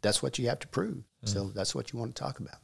[0.00, 1.04] that's what you have to prove.
[1.24, 1.28] Mm.
[1.28, 2.56] So that's what you want to talk about.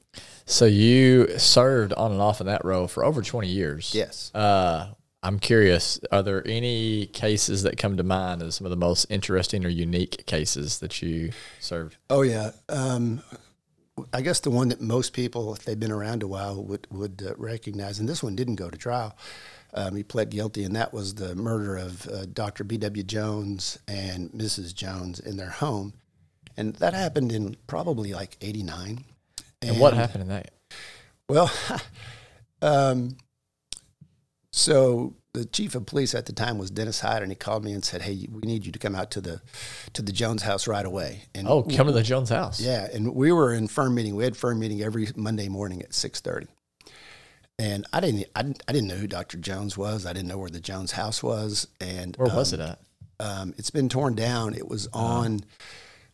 [0.46, 3.94] So you served on and off in that role for over 20 years.
[3.94, 4.34] Yes.
[4.34, 8.76] Uh, I'm curious, are there any cases that come to mind as some of the
[8.76, 11.96] most interesting or unique cases that you served?
[12.10, 12.50] Oh, yeah.
[12.68, 13.22] Um,
[14.12, 17.22] I guess the one that most people, if they've been around a while, would, would
[17.26, 19.16] uh, recognize, and this one didn't go to trial.
[19.72, 22.62] Um, he pled guilty, and that was the murder of uh, Dr.
[22.62, 23.02] B.W.
[23.02, 24.74] Jones and Mrs.
[24.74, 25.94] Jones in their home.
[26.54, 29.04] And that happened in probably like 89.
[29.62, 30.50] And, and what happened in that?
[31.30, 31.50] Well,
[32.62, 33.16] um,
[34.56, 37.72] so the chief of police at the time was Dennis Hyde, and he called me
[37.72, 39.40] and said, "Hey, we need you to come out to the
[39.94, 42.60] to the Jones house right away." And oh, come we, to the Jones house.
[42.60, 44.14] Yeah, and we were in firm meeting.
[44.14, 46.46] We had firm meeting every Monday morning at six thirty.
[47.58, 49.38] And I didn't, I didn't, I didn't know who Dr.
[49.38, 50.06] Jones was.
[50.06, 51.66] I didn't know where the Jones house was.
[51.80, 52.80] And where was um, it at?
[53.18, 54.54] Um, it's been torn down.
[54.54, 55.04] It was uh-huh.
[55.04, 55.44] on,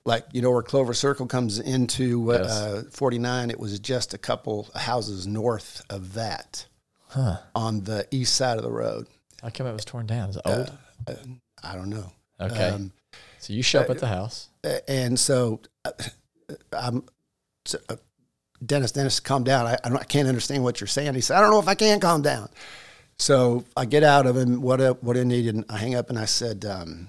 [0.06, 2.50] like you know where Clover Circle comes into yes.
[2.50, 3.50] uh, 49.
[3.50, 6.66] It was just a couple houses north of that
[7.10, 7.38] huh.
[7.54, 9.06] on the east side of the road.
[9.42, 10.30] How come it was torn down?
[10.30, 10.72] Is it old?
[11.06, 11.14] Uh, uh,
[11.62, 12.12] I don't know.
[12.40, 12.68] Okay.
[12.68, 12.92] Um,
[13.38, 14.48] so you show up at the house,
[14.88, 15.92] and so uh,
[16.72, 17.04] I'm.
[17.66, 17.96] So, uh,
[18.64, 19.66] Dennis, Dennis, calm down.
[19.66, 21.14] I, I, can't understand what you're saying.
[21.14, 22.50] He said, I don't know if I can calm down.
[23.18, 25.54] So I get out of him what I, what I needed.
[25.54, 27.08] And I hang up and I said, um,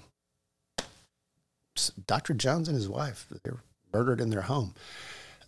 [2.07, 2.33] Dr.
[2.33, 3.61] Jones and his wife, they're
[3.93, 4.75] murdered in their home.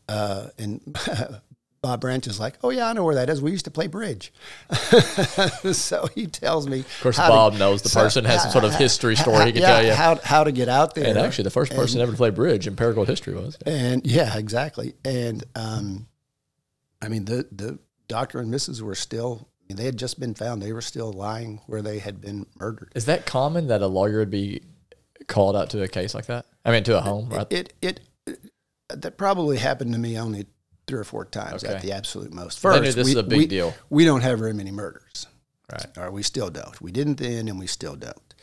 [0.10, 0.82] Uh, and
[1.84, 3.42] Bob Branch is like, "Oh yeah, I know where that is.
[3.42, 4.32] We used to play bridge."
[5.74, 6.80] so he tells me.
[6.80, 9.52] Of course, Bob to, knows the so person has some sort of history story he
[9.52, 11.06] can yeah, tell you how how to get out there.
[11.06, 13.58] And actually, the first person and, ever to play bridge in Paragould history was.
[13.66, 14.96] And yeah, exactly.
[15.04, 16.08] And um,
[17.02, 18.82] I mean, the the doctor and Mrs.
[18.82, 19.50] were still.
[19.60, 20.62] I mean, they had just been found.
[20.62, 22.94] They were still lying where they had been murdered.
[22.96, 24.62] Is that common that a lawyer would be
[25.28, 26.46] called out to a case like that?
[26.64, 27.48] I mean, to a home, right?
[27.50, 28.40] It it, it
[28.88, 30.46] that probably happened to me only
[30.88, 31.74] three or four times okay.
[31.74, 32.60] at the absolute most.
[32.60, 33.74] First, this we, is a big we, deal.
[33.90, 35.28] We don't have very many murders,
[35.72, 35.98] right?
[35.98, 36.80] Or we still don't.
[36.82, 38.36] We didn't then, and we still don't.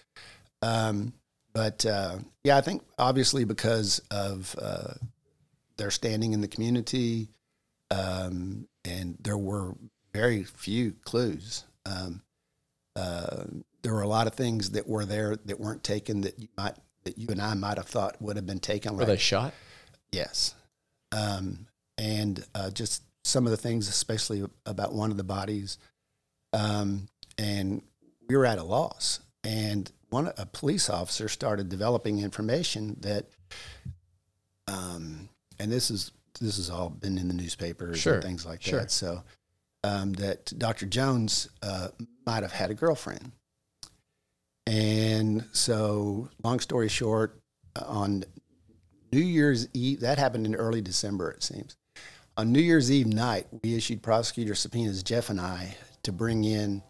[0.62, 1.12] Um,
[1.52, 4.94] but uh, yeah, I think obviously because of uh,
[5.76, 7.28] their standing in the community,
[7.90, 9.74] um, and there were
[10.12, 11.64] very few clues.
[11.86, 12.22] Um,
[12.96, 13.44] uh,
[13.82, 16.74] there were a lot of things that were there that weren't taken that you might
[17.04, 18.92] that you and I might have thought would have been taken.
[18.92, 19.54] Were like, they shot?
[20.12, 20.54] Yes.
[21.12, 21.66] Um,
[22.00, 25.76] and uh, just some of the things, especially about one of the bodies.
[26.54, 27.82] Um, and
[28.26, 29.20] we were at a loss.
[29.44, 33.26] And one a police officer started developing information that,
[34.66, 36.10] um, and this is
[36.40, 38.14] this has all been in the newspapers sure.
[38.14, 38.80] and things like sure.
[38.80, 38.90] that.
[38.90, 39.22] So
[39.84, 40.86] um, that Dr.
[40.86, 41.88] Jones uh,
[42.26, 43.32] might have had a girlfriend.
[44.66, 47.40] And so, long story short,
[47.76, 48.24] on
[49.12, 51.76] New Year's Eve, that happened in early December, it seems
[52.40, 56.82] on New Year's Eve night, we issued prosecutor subpoenas, Jeff and I, to bring in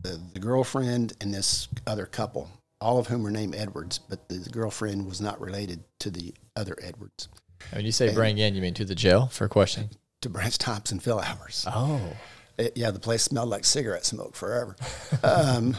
[0.00, 2.48] the, the girlfriend and this other couple,
[2.80, 6.76] all of whom were named Edwards, but the girlfriend was not related to the other
[6.80, 7.28] Edwards.
[7.72, 9.90] When you say and bring in, you mean to the jail for questioning?
[10.20, 11.66] To Branch Thompson Philhours.
[11.66, 12.16] Oh.
[12.56, 14.76] It, yeah, the place smelled like cigarette smoke forever.
[15.24, 15.76] um,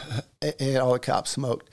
[0.58, 1.70] and all the cops smoked.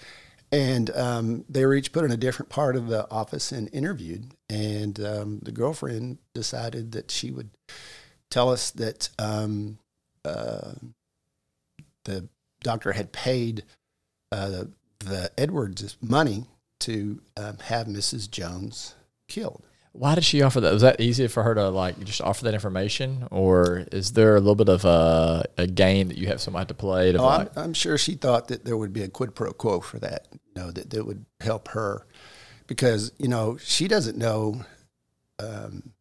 [0.51, 4.35] And um, they were each put in a different part of the office and interviewed.
[4.49, 7.49] And um, the girlfriend decided that she would
[8.29, 9.77] tell us that um,
[10.25, 10.73] uh,
[12.03, 12.27] the
[12.63, 13.63] doctor had paid
[14.31, 14.65] uh,
[14.99, 16.45] the Edwards money
[16.79, 18.29] to um, have Mrs.
[18.29, 18.95] Jones
[19.27, 19.63] killed.
[19.93, 20.71] Why did she offer that?
[20.71, 24.39] Was that easy for her to like just offer that information, or is there a
[24.39, 27.11] little bit of a, a game that you have somebody to play?
[27.11, 27.57] To oh, like?
[27.57, 30.29] I'm, I'm, sure she thought that there would be a quid pro quo for that.
[30.55, 32.05] You know that that would help her
[32.67, 34.65] because you know she doesn't know
[35.39, 35.91] um,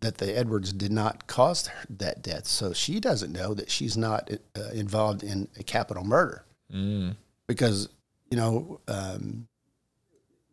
[0.00, 4.30] that the Edwards did not cause that death, so she doesn't know that she's not
[4.56, 7.14] uh, involved in a capital murder mm.
[7.46, 7.88] because
[8.30, 8.80] you know.
[8.88, 9.48] Um,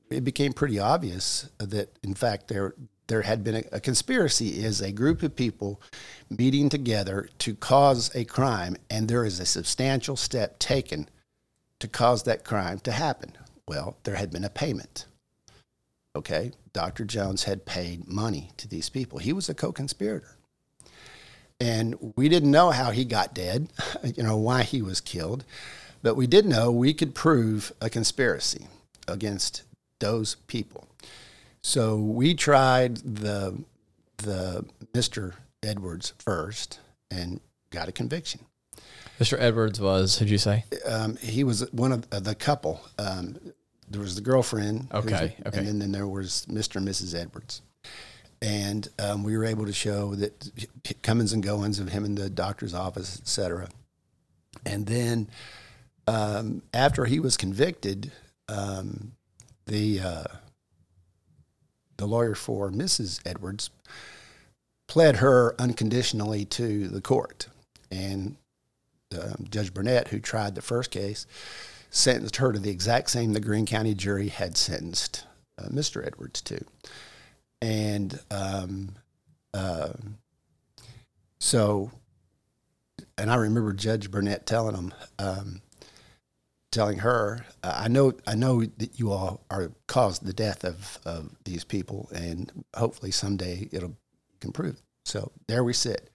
[0.10, 2.76] it became pretty obvious that, in fact, there
[3.08, 5.82] there had been a, a, conspiracy is a group of people
[6.30, 11.10] meeting together to cause a crime, and there is a substantial step taken
[11.84, 13.34] to cause that crime to happen?
[13.68, 15.06] Well, there had been a payment.
[16.16, 17.04] Okay, Dr.
[17.04, 19.20] Jones had paid money to these people.
[19.20, 20.38] He was a co-conspirator.
[21.60, 23.68] And we didn't know how he got dead,
[24.16, 25.44] you know, why he was killed,
[26.02, 28.68] but we did know we could prove a conspiracy
[29.06, 29.64] against
[30.00, 30.88] those people.
[31.64, 33.62] So we tried the
[34.18, 35.34] the Mr.
[35.62, 36.80] Edwards first
[37.12, 37.42] and
[37.72, 38.46] got a conviction.
[39.20, 39.38] Mr.
[39.40, 40.66] Edwards was, who'd you say?
[40.86, 42.82] Um, he was one of uh, the couple.
[42.98, 43.38] Um,
[43.90, 44.90] there was the girlfriend.
[44.92, 45.58] was Okay, okay.
[45.60, 46.78] And then, then there was Mr.
[46.78, 47.20] and Mrs.
[47.20, 47.62] Edwards.
[48.42, 50.52] And um, we were able to show that
[51.02, 53.70] comings and goings of him in the doctor's office, et cetera.
[54.66, 55.30] And then
[56.08, 58.12] um, after he was convicted,
[58.50, 59.14] um,
[59.66, 60.24] the uh,
[61.98, 63.22] the lawyer for Mrs.
[63.26, 63.70] Edwards
[64.88, 67.48] pled her unconditionally to the court,
[67.90, 68.36] and
[69.14, 71.26] um, Judge Burnett, who tried the first case,
[71.90, 75.26] sentenced her to the exact same the Greene County jury had sentenced
[75.58, 76.06] uh, Mr.
[76.06, 76.64] Edwards to,
[77.62, 78.96] and um,
[79.54, 79.94] uh,
[81.40, 81.92] so,
[83.18, 84.94] and I remember Judge Burnett telling him.
[85.20, 85.62] Um,
[86.72, 91.30] telling her, "I know, I know that you all are caused the death of, of
[91.46, 93.96] these people, and hopefully someday it'll
[94.42, 96.10] can prove it." So there we sit.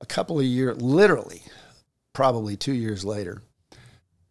[0.00, 1.42] A couple of years, literally,
[2.16, 3.42] probably two years later,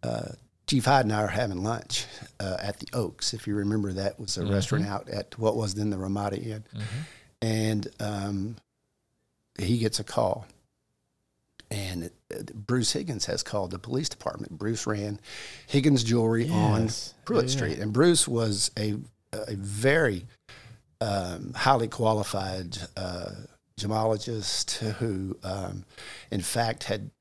[0.02, 0.30] uh,
[0.65, 2.08] Chief Hyde and I are having lunch
[2.39, 3.32] uh, at the Oaks.
[3.36, 6.63] If you remember, that was a restaurant out at what was then the Ramada Inn,
[7.43, 8.56] and um,
[9.60, 10.48] he gets a call
[11.71, 14.58] and uh, Bruce Higgins has called the police department.
[14.58, 15.19] Bruce ran
[15.67, 16.89] Higgins Jewelry on
[17.26, 17.50] Pruitt Yeah.
[17.52, 18.95] Street, and Bruce was a
[19.32, 20.26] a very
[21.02, 23.32] um, highly qualified uh,
[23.80, 25.84] gemologist who, um,
[26.32, 27.12] in fact, had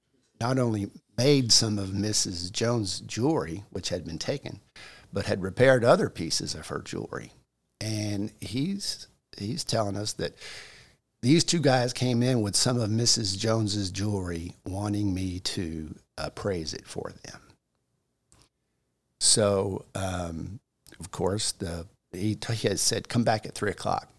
[0.45, 2.53] not only made some of Mrs.
[2.53, 4.61] Jones' jewelry, which had been taken,
[5.11, 7.33] but had repaired other pieces of her jewelry.
[7.81, 9.07] And he's
[9.39, 10.35] he's telling us that
[11.23, 13.39] these two guys came in with some of Mrs.
[13.39, 17.41] Jones's jewelry, wanting me to appraise it for them.
[19.21, 20.61] So, um,
[21.01, 24.11] of course, the he, he had said, "Come back at three o'clock."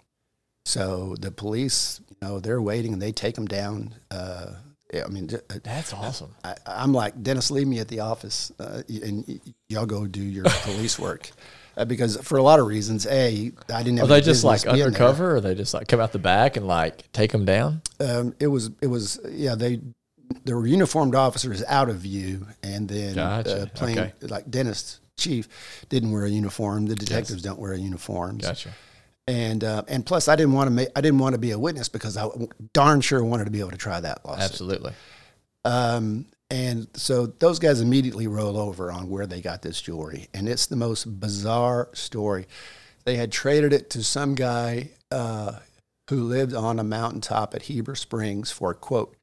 [0.66, 3.94] So the police, you know, they're waiting and they take them down.
[4.10, 4.54] Uh,
[4.96, 5.30] yeah, I mean,
[5.64, 6.34] That's awesome.
[6.44, 10.22] I, I'm like, Dennis, leave me at the office, uh, and y- y'all go do
[10.24, 11.30] your police work.
[11.78, 13.98] Uh, because for a lot of reasons, a I didn't.
[13.98, 14.86] Have Are they just like being there.
[14.88, 17.82] undercover, or they just like come out the back and like take them down?
[18.00, 19.82] Um, it was it was yeah they
[20.46, 23.64] there were uniformed officers out of view, and then Gotcha.
[23.64, 24.14] uh, plain Okay.
[24.22, 25.50] like Dennis chief
[25.90, 26.86] didn't wear a uniform.
[26.86, 28.46] The detectives don't wear uniforms.
[28.46, 28.70] Gotcha.
[29.28, 31.60] And uh, and plus, I didn't want to make I didn't want to be a
[31.60, 32.28] witness because I
[32.74, 34.44] darn sure wanted to be able to try that lawsuit.
[34.44, 34.94] Absolutely.
[35.64, 40.48] Um, and so those guys immediately roll over on where they got this jewelry, and
[40.48, 42.46] it's the most bizarre story.
[43.04, 45.60] They had traded it to some guy uh,
[46.10, 49.16] who lived on a mountaintop at Heber Springs for quote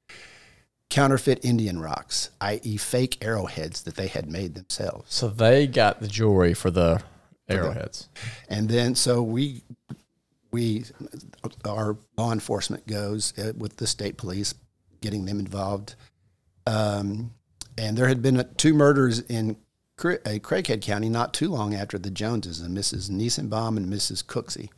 [0.91, 5.15] counterfeit Indian rocks, i.e., fake arrowheads that they had made themselves.
[5.15, 7.03] So they got the jewelry for the
[7.53, 8.09] arrowheads.
[8.49, 9.63] And then so we
[10.51, 10.85] we
[11.65, 14.55] our law enforcement goes uh, with the state police,
[15.01, 15.95] getting them involved.
[16.67, 17.33] Um,
[17.79, 19.57] and there had been two murders in
[19.99, 23.11] uh, Craighead County not too long after the Joneses, and Mrs.
[23.11, 24.25] Niesenbaum and Mrs.
[24.25, 24.69] Cooksey.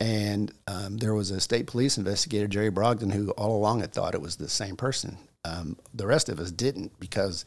[0.00, 4.14] And um, there was a state police investigator, Jerry Brogdon, who all along had thought
[4.14, 5.18] it was the same person.
[5.44, 7.44] Um, the rest of us didn't because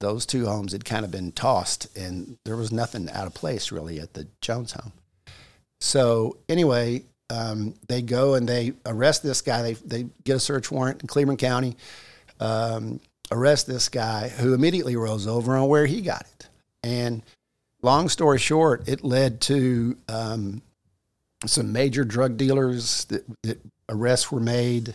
[0.00, 3.72] those two homes had kind of been tossed, and there was nothing out of place
[3.72, 4.92] really at the Jones home.
[5.80, 9.62] So anyway, um, they go and they arrest this guy.
[9.62, 11.76] They they get a search warrant in Cleveland County,
[12.40, 16.48] um, arrest this guy who immediately rolls over on where he got it.
[16.82, 17.22] And
[17.82, 20.62] long story short, it led to um,
[21.46, 24.94] some major drug dealers that, that arrests were made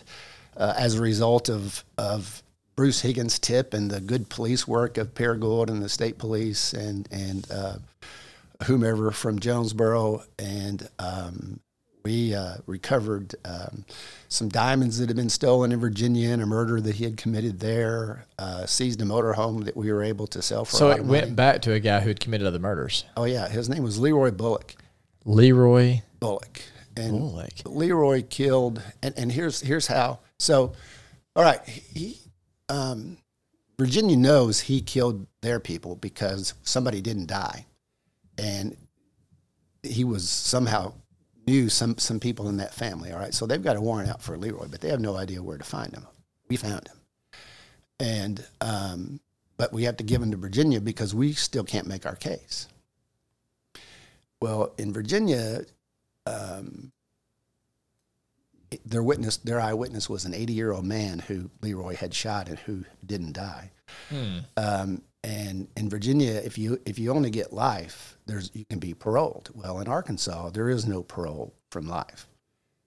[0.56, 2.42] uh, as a result of of
[2.80, 7.06] Bruce Higgins' tip and the good police work of Paragould and the state police and
[7.12, 7.74] and uh,
[8.64, 11.60] whomever from Jonesboro, and um,
[12.04, 13.84] we uh, recovered um,
[14.30, 17.60] some diamonds that had been stolen in Virginia in a murder that he had committed
[17.60, 18.24] there.
[18.38, 20.76] Uh, seized a motorhome that we were able to sell for.
[20.76, 21.34] So it went money.
[21.34, 23.04] back to a guy who had committed other murders.
[23.14, 24.76] Oh yeah, his name was Leroy Bullock.
[25.26, 26.62] Leroy Bullock.
[26.96, 27.52] And Bullock.
[27.66, 30.20] Leroy killed, and, and here's here's how.
[30.38, 30.72] So,
[31.36, 32.16] all right, he
[32.70, 33.18] um,
[33.78, 37.66] Virginia knows he killed their people because somebody didn't die,
[38.38, 38.76] and
[39.82, 40.92] he was somehow
[41.46, 43.12] knew some some people in that family.
[43.12, 45.42] All right, so they've got a warrant out for Leroy, but they have no idea
[45.42, 46.06] where to find him.
[46.48, 46.96] We found him,
[47.98, 49.20] and um,
[49.56, 52.68] but we have to give him to Virginia because we still can't make our case.
[54.40, 55.62] Well, in Virginia,
[56.26, 56.92] um,
[58.84, 62.58] their witness, their eyewitness was an 80 year old man who Leroy had shot and
[62.60, 63.70] who didn't die.
[64.56, 68.94] Um, and in Virginia, if you if you only get life, there's you can be
[68.94, 69.50] paroled.
[69.54, 72.26] Well, in Arkansas, there is no parole from life.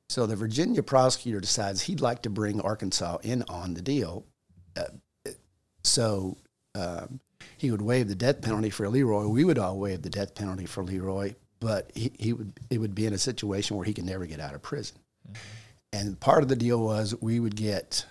[0.09, 4.25] So the Virginia prosecutor decides he'd like to bring Arkansas in on the deal.
[4.75, 4.85] Uh,
[5.83, 6.37] so
[6.75, 7.19] um,
[7.57, 9.27] he would waive the death penalty for Leroy.
[9.27, 12.95] We would all waive the death penalty for Leroy, but he, he would it would
[12.95, 14.97] be in a situation where he could never get out of prison.
[15.93, 18.05] And part of the deal was we would get,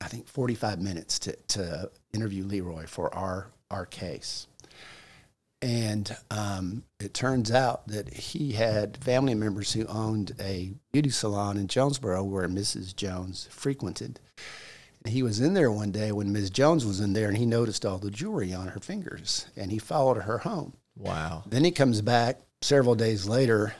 [0.00, 4.48] I think, 45 minutes to, to interview Leroy for our our case.
[5.62, 11.56] And um, it turns out that he had family members who owned a beauty salon
[11.56, 12.96] in Jonesboro where Mrs.
[12.96, 14.18] Jones frequented.
[15.04, 16.50] And he was in there one day when Ms.
[16.50, 19.78] Jones was in there and he noticed all the jewelry on her fingers and he
[19.78, 20.74] followed her home.
[20.96, 21.44] Wow.
[21.46, 23.74] Then he comes back several days later,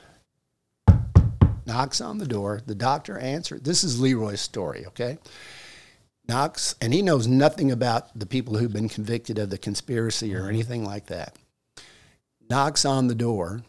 [1.71, 2.61] knocks on the door.
[2.67, 3.61] The doctor answers.
[3.63, 5.19] This is Leroy's story, okay?
[6.29, 10.41] Knocks, and he knows nothing about the people who've been convicted of the conspiracy or
[10.41, 10.49] mm-hmm.
[10.49, 11.37] anything like that.
[12.49, 13.63] Knocks on the door,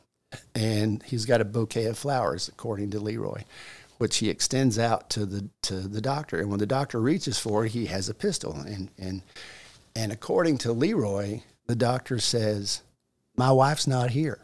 [0.55, 3.43] and he's got a bouquet of flowers, according to Leroy,
[3.99, 6.39] which he extends out to the to the doctor.
[6.39, 8.53] And when the doctor reaches for it, he has a pistol.
[8.53, 9.21] And and
[9.95, 12.81] and according to Leroy, the doctor says,
[13.37, 14.39] "My wife's not here."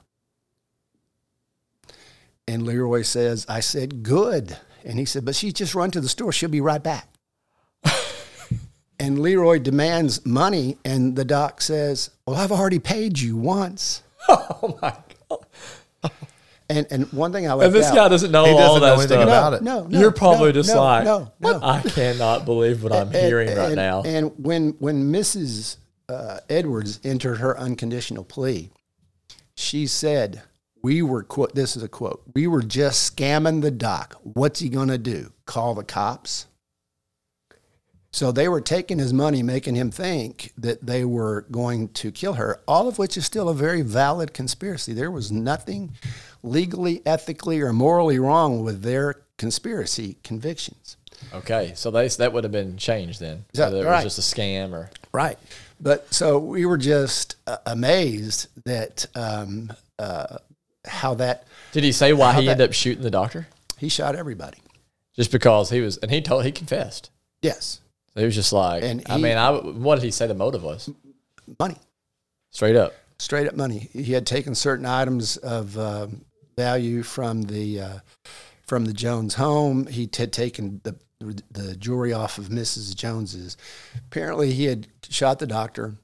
[2.48, 4.58] And Leroy says, I said, good.
[4.86, 6.32] And he said, but she's just run to the store.
[6.32, 7.10] She'll be right back.
[9.00, 10.78] and Leroy demands money.
[10.86, 14.04] And the doc says, well, I've already paid you once.
[14.30, 14.94] Oh my
[15.30, 15.46] god.
[16.70, 18.76] And, and one thing I left And this out, guy doesn't know He doesn't all
[18.76, 19.24] know that anything stuff.
[19.24, 19.64] about it.
[19.64, 21.60] No, no, You're probably no, just no, like, no, no.
[21.64, 24.04] I cannot believe what I'm hearing right and, now.
[24.04, 25.78] And when when Mrs.
[26.10, 28.70] Uh, Edwards entered her unconditional plea,
[29.56, 30.42] she said,
[30.82, 31.56] "We were quote.
[31.56, 32.24] This is a quote.
[32.34, 34.16] We were just scamming the doc.
[34.24, 35.32] What's he gonna do?
[35.46, 36.48] Call the cops?"
[38.12, 42.34] So they were taking his money, making him think that they were going to kill
[42.34, 42.62] her.
[42.68, 44.94] All of which is still a very valid conspiracy.
[44.94, 45.92] There was nothing
[46.42, 50.98] legally, ethically, or morally wrong with their conspiracy convictions.
[51.34, 53.46] okay, so they, that would have been changed then.
[53.54, 54.04] Whether it right.
[54.04, 55.38] was just a scam or Right.
[55.80, 60.38] But so we were just uh, amazed that um, uh,
[60.88, 63.48] how that did he say why he that- ended up shooting the doctor?
[63.78, 64.58] he shot everybody.
[65.16, 67.10] Just because he was, and he told he confessed.
[67.42, 67.82] Yes,
[68.14, 70.34] So he was just like, And I he- mean, I what did he say the
[70.34, 70.90] motive was?
[71.60, 71.78] money,
[72.52, 72.94] Straight up.
[73.20, 73.90] straight up money.
[73.94, 76.26] He had taken certain items of um,
[76.56, 78.00] value from the uh,
[78.68, 79.88] from the Jones home.
[79.88, 80.96] He had taken the
[81.52, 82.96] the jewelry off of Mrs.
[82.96, 83.58] Jones's.
[84.08, 85.96] Apparently, he had shot the doctor,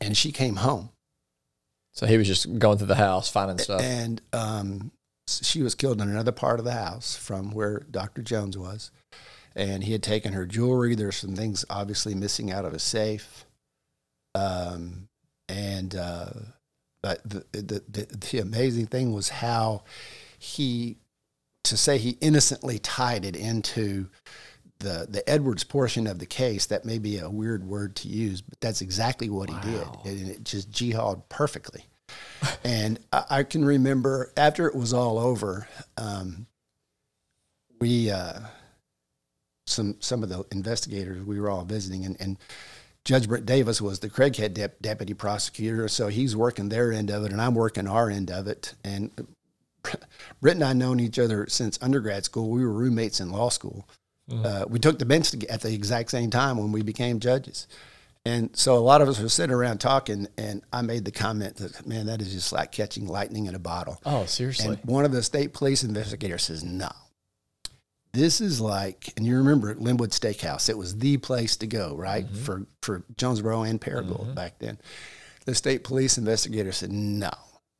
[0.00, 0.90] and she came home.
[1.94, 3.80] So he was just going through the house finding stuff.
[3.80, 4.90] and um,
[5.28, 8.22] she was killed in another part of the house from where Dr.
[8.22, 8.90] Jones was.
[9.56, 10.96] And he had taken her jewelry.
[10.96, 13.46] There's some things obviously missing out of a safe.
[14.34, 15.08] Um,
[15.48, 16.30] and uh,
[17.02, 19.84] but the, the the the amazing thing was how
[20.38, 20.96] he
[21.64, 24.08] to say he innocently tied it into
[24.84, 26.66] the the Edwards portion of the case.
[26.66, 30.28] That may be a weird word to use, but that's exactly what he did, and
[30.28, 31.86] it just jihad perfectly.
[32.64, 35.66] and I, I can remember after it was all over,
[35.96, 36.46] um,
[37.80, 38.40] we uh,
[39.66, 42.38] some some of the investigators we were all visiting, and, and
[43.04, 47.24] Judge Brett Davis was the Craighead dep- deputy prosecutor, so he's working their end of
[47.24, 48.74] it, and I'm working our end of it.
[48.84, 49.10] And
[50.40, 52.50] Britt and I known each other since undergrad school.
[52.50, 53.86] We were roommates in law school.
[54.30, 54.44] Mm.
[54.44, 57.66] Uh, we took the bench to, at the exact same time when we became judges.
[58.26, 61.56] And so a lot of us were sitting around talking, and I made the comment
[61.56, 64.00] that, man, that is just like catching lightning in a bottle.
[64.06, 64.66] oh, seriously?
[64.66, 66.88] And one of the state police investigators says, no.
[68.14, 72.24] This is like, and you remember Linwood Steakhouse, it was the place to go, right?
[72.24, 72.44] Mm-hmm.
[72.44, 74.34] For, for Jonesboro and Paragould mm-hmm.
[74.34, 74.78] back then.
[75.44, 77.30] The state police investigator said, no.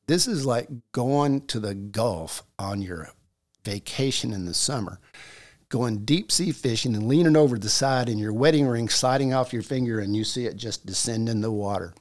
[0.07, 3.09] This is like going to the Gulf on your
[3.65, 5.01] vacation in the summer,
[5.75, 9.53] going deep sea fishing and leaning over the side and your wedding ring sliding off
[9.53, 11.93] your finger and you see it just descend in the water.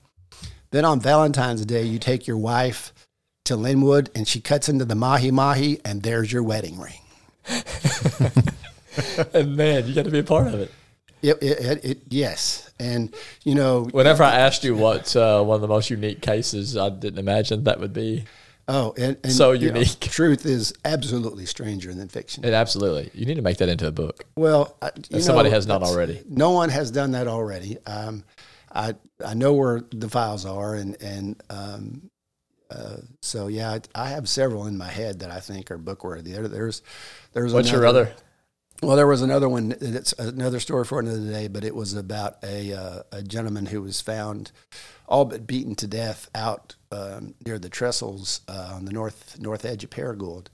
[0.69, 2.93] Then on Valentine's Day, you take your wife
[3.45, 7.01] to Linwood and she cuts into the mahi mahi and there's your wedding ring.
[9.33, 10.71] and man, you got to be a part of it.
[11.23, 12.71] It, it, it, it yes.
[12.79, 13.11] And,
[13.43, 16.89] you know, Whenever I asked you what uh, one of the most unique cases, I
[16.91, 18.25] didn't imagine that would be.
[18.67, 19.99] Oh, and, and So you know, unique.
[19.99, 22.43] truth is absolutely stranger than fiction.
[22.43, 23.11] It absolutely.
[23.13, 24.25] You need to make that into a book.
[24.35, 26.21] Well, I- If somebody know, has not already.
[26.27, 27.77] No one has done that already.
[27.85, 28.23] Um,
[28.73, 32.09] I I know where the files are, and and um,
[32.69, 36.03] uh, so yeah, I, I, have several in my head that I think are book
[36.03, 36.31] worthy.
[36.31, 36.81] There, there's
[37.33, 38.13] there's what's another, your other?
[38.81, 39.75] Well, there was another one.
[39.79, 43.81] It's another story for another day, but it was about a uh, a gentleman who
[43.81, 44.51] was found
[45.07, 49.65] all but beaten to death out um, near the trestles uh, on the north north
[49.65, 50.47] edge of Paragould,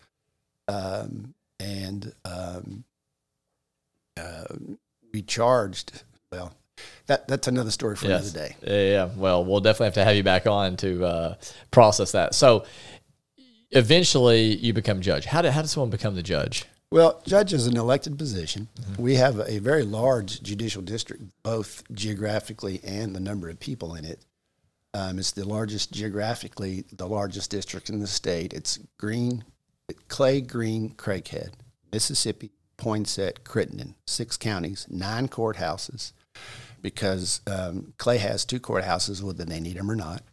[0.68, 2.84] um, and um,
[4.18, 4.46] uh,
[5.14, 6.04] we charged.
[6.32, 6.54] Well,
[7.08, 8.34] that that's another story for yes.
[8.34, 8.56] another day.
[8.62, 9.10] Yeah, yeah.
[9.16, 11.36] Well, we'll definitely have to have you back on to uh,
[11.72, 12.36] process that.
[12.36, 12.66] So,
[13.72, 15.26] eventually, you become judge.
[15.26, 16.66] How did how does someone become the judge?
[16.92, 18.68] Well, judge is an elected position.
[18.82, 19.02] Mm-hmm.
[19.02, 24.06] We have a very large judicial district, both geographically and the number of people in
[24.06, 24.26] it.
[24.94, 28.54] Um, it's the largest geographically, the largest district in the state.
[28.54, 29.44] It's Greene,
[30.08, 31.52] Clay, Greene, Craighead,
[31.92, 36.14] Mississippi, Poinsett, Crittenden, six counties, nine courthouses,
[36.82, 40.24] because um, Clay has two courthouses, whether they need them or not,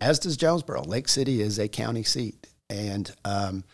[0.00, 0.82] as does Jonesboro.
[0.82, 2.48] Lake City is a county seat.
[2.68, 3.64] And um,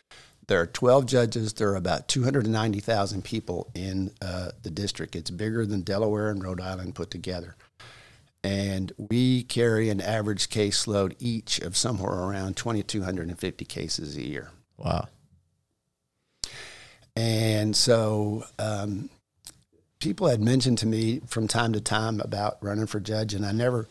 [0.49, 1.53] there are 12 judges.
[1.53, 5.15] There are about 290,000 people in uh, the district.
[5.15, 7.57] It's bigger than Delaware and Rhode Island put together
[8.45, 14.51] and we carry an average caseload each of somewhere around 2,250 cases a year.
[14.77, 15.09] Wow.
[17.17, 19.11] And so um,
[19.99, 23.53] people had mentioned to me from time to time about running for judge, and I
[23.53, 23.89] never,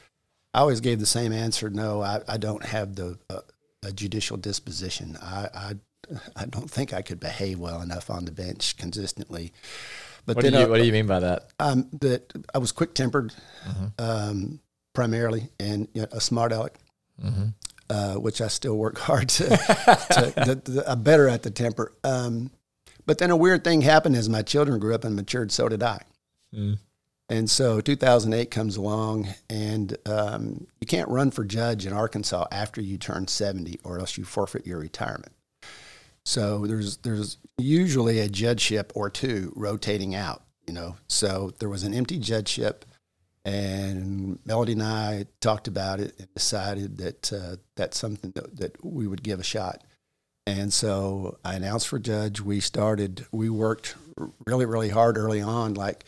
[0.54, 3.42] I always gave the same answer no, I, I don't have the uh,
[3.84, 5.18] a judicial disposition.
[5.22, 5.74] I, I,
[6.36, 9.54] I don't think I could behave well enough on the bench consistently.
[10.28, 11.54] But what, then, do you, what do you mean by that?
[11.58, 13.34] Um, that I was quick tempered,
[13.66, 13.86] mm-hmm.
[13.98, 14.60] um,
[14.94, 16.76] primarily, and you know, a smart aleck,
[17.24, 17.46] mm-hmm.
[17.90, 19.48] uh, which I still work hard to.
[19.48, 21.94] to I'm better at the temper.
[22.04, 22.52] Um,
[23.06, 25.54] but then a weird thing happened as my children grew up and matured.
[25.54, 26.02] So did I.
[26.54, 26.78] Mm.
[27.30, 32.82] And so 2008 comes along, and um, you can't run for judge in Arkansas after
[32.82, 35.32] you turn 70, or else you forfeit your retirement.
[36.28, 40.98] So there's there's usually a judgeship or two rotating out, you know.
[41.08, 42.84] So there was an empty judgeship,
[43.46, 48.84] and Melody and I talked about it and decided that uh, that's something that, that
[48.84, 49.86] we would give a shot.
[50.46, 52.42] And so I announced for judge.
[52.42, 53.26] We started.
[53.32, 53.96] We worked
[54.46, 56.04] really really hard early on, like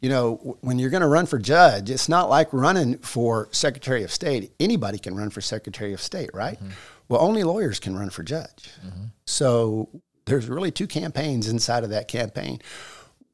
[0.00, 4.02] you know, when you're going to run for judge, it's not like running for Secretary
[4.02, 4.50] of State.
[4.58, 6.58] Anybody can run for Secretary of State, right?
[6.58, 6.70] Mm-hmm.
[7.10, 8.70] Well, only lawyers can run for judge.
[8.86, 9.06] Mm-hmm.
[9.26, 9.88] So
[10.26, 12.60] there's really two campaigns inside of that campaign.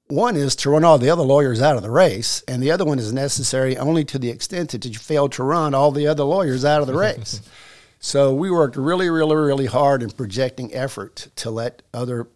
[0.08, 2.86] One is to run all the other lawyers out of the race, and the other
[2.86, 6.24] one is necessary only to the extent that you fail to run all the other
[6.24, 7.42] lawyers out of the race.
[8.00, 12.28] so we worked really, really, really hard in projecting effort to let other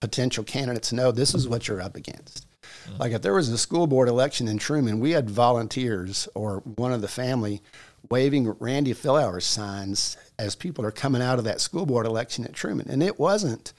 [0.00, 2.44] potential candidates know this is what you're up against.
[2.62, 2.96] Mm-hmm.
[2.98, 6.92] Like if there was a school board election in Truman, we had volunteers or one
[6.92, 7.62] of the family
[8.10, 12.52] waving Randy Philhours signs as people are coming out of that school board election at
[12.52, 12.88] Truman.
[12.88, 13.72] And it wasn't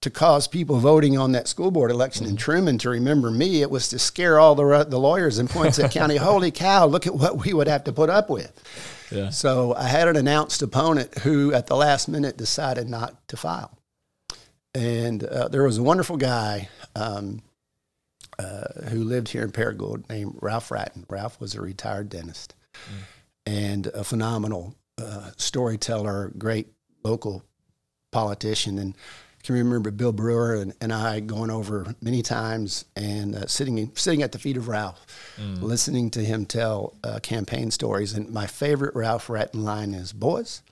[0.00, 2.32] to cause people voting on that school board election mm-hmm.
[2.32, 3.60] in Truman to remember me.
[3.60, 6.16] It was to scare all the, the lawyers in Poinsett County.
[6.16, 8.52] Holy cow, look at what we would have to put up with.
[9.10, 9.30] Yeah.
[9.30, 13.76] So I had an announced opponent who, at the last minute, decided not to file.
[14.72, 17.42] And uh, there was a wonderful guy um,
[18.38, 21.04] uh, who lived here in Paragould named Ralph Ratton.
[21.08, 22.54] Ralph was a retired dentist.
[22.74, 23.04] Mm
[23.46, 26.68] and a phenomenal uh, storyteller, great
[27.02, 27.42] local
[28.12, 28.78] politician.
[28.78, 28.94] And
[29.38, 33.90] I can remember Bill Brewer and, and I going over many times and uh, sitting
[33.94, 35.06] sitting at the feet of Ralph,
[35.38, 35.62] mm.
[35.62, 38.12] listening to him tell uh, campaign stories.
[38.12, 40.62] And my favorite Ralph Ratton line is, "Boys,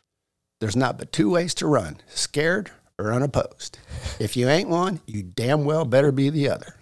[0.61, 3.79] there's not but two ways to run: scared or unopposed.
[4.19, 6.75] If you ain't one, you damn well better be the other."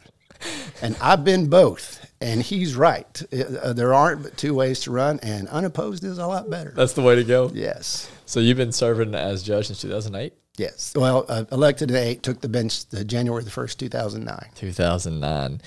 [0.83, 3.23] And I've been both and he's right.
[3.33, 6.73] Uh, there aren't but two ways to run, and unopposed is a lot better.
[6.75, 7.51] That's the way to go.
[7.55, 8.11] Yes.
[8.25, 10.33] So you've been serving as judge since 2008.
[10.57, 10.95] Yes.
[10.97, 14.51] Well, uh, elected in eight, took the bench the January the first, 2009.
[14.55, 15.61] 2009.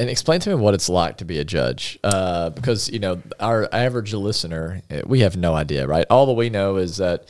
[0.00, 3.20] And explain to me what it's like to be a judge, uh, because you know
[3.38, 6.06] our average listener, eh, we have no idea, right?
[6.08, 7.28] All that we know is that,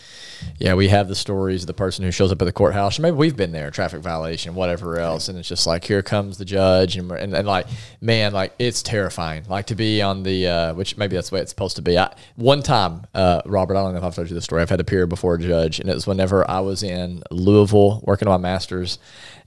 [0.61, 3.03] yeah, we have the stories of the person who shows up at the courthouse, or
[3.03, 6.45] maybe we've been there, traffic violation, whatever else, and it's just like here comes the
[6.45, 7.67] judge, and and, and like
[8.01, 11.41] man, like it's terrifying, like to be on the uh, which maybe that's the way
[11.41, 11.99] it's supposed to be.
[11.99, 14.63] I, one time, uh, Robert, I don't know if I've told you the story.
[14.63, 18.01] I've had to appear before a judge, and it was whenever I was in Louisville
[18.07, 19.01] working on my master's,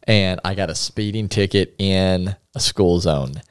[0.03, 3.41] and I got a speeding ticket in a school zone.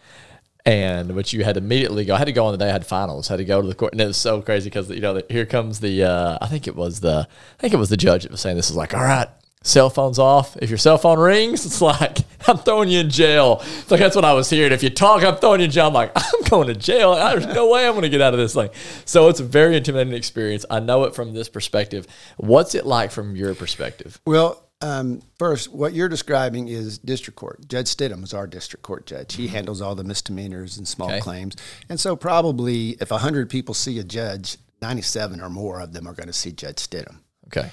[0.64, 2.14] And which you had to immediately go.
[2.14, 3.28] I had to go on the day I had finals.
[3.28, 5.20] I had to go to the court, and it was so crazy because you know
[5.28, 6.04] here comes the.
[6.04, 7.26] Uh, I think it was the.
[7.28, 9.26] I think it was the judge that was saying this is like, all right,
[9.62, 10.56] cell phones off.
[10.60, 13.58] If your cell phone rings, it's like I'm throwing you in jail.
[13.62, 14.72] It's like that's what I was hearing.
[14.72, 15.88] If you talk, I'm throwing you in jail.
[15.88, 17.14] I'm like, I'm going to jail.
[17.14, 18.70] There's no way I'm going to get out of this thing.
[19.04, 20.64] So it's a very intimidating experience.
[20.70, 22.06] I know it from this perspective.
[22.36, 24.20] What's it like from your perspective?
[24.26, 27.66] Well, um, first, what you're describing is district court.
[27.68, 29.34] Judge Stidham is our district court judge.
[29.34, 31.20] He handles all the misdemeanors and small Okay.
[31.20, 31.56] claims.
[31.88, 36.12] And so, probably if 100 people see a judge, 97 or more of them are
[36.14, 37.18] going to see Judge Stidham.
[37.46, 37.70] Okay.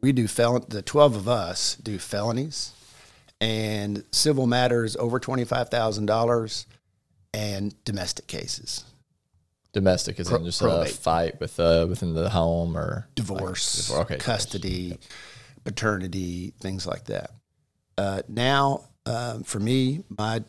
[0.00, 0.64] We do felon.
[0.68, 2.72] The 12 of us do felonies
[3.40, 6.64] and civil matters over $25,000
[7.34, 8.84] and domestic cases,
[9.72, 10.90] Domestic is Pro- just probate.
[10.90, 14.16] a fight with uh, within the home or divorce, Like, okay.
[14.16, 14.98] custody,
[15.68, 17.30] paternity, things like that.
[17.98, 20.42] Uh, now, um, for me, my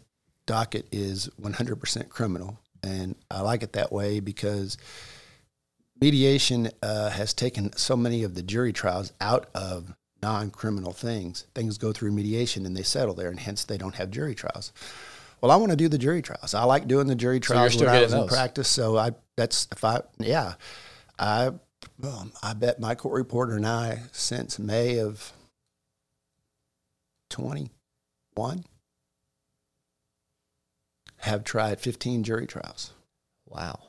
[0.45, 4.77] docket is 100% criminal, and I like it that way because
[5.99, 11.47] mediation uh, has taken so many of the jury trials out of non-criminal things.
[11.53, 14.71] Things go through mediation and they settle there, and hence they don't have jury trials.
[15.41, 16.53] Well, I want to do the jury trials.
[16.53, 18.69] I like doing the jury trials still when I was in practice.
[18.69, 20.53] So I that's if I yeah,
[21.17, 21.51] I
[21.99, 25.33] well, I bet my court reporter and I since May of
[27.29, 27.71] twenty
[28.35, 28.63] one
[31.17, 32.93] have tried fifteen jury trials,
[33.45, 33.79] wow.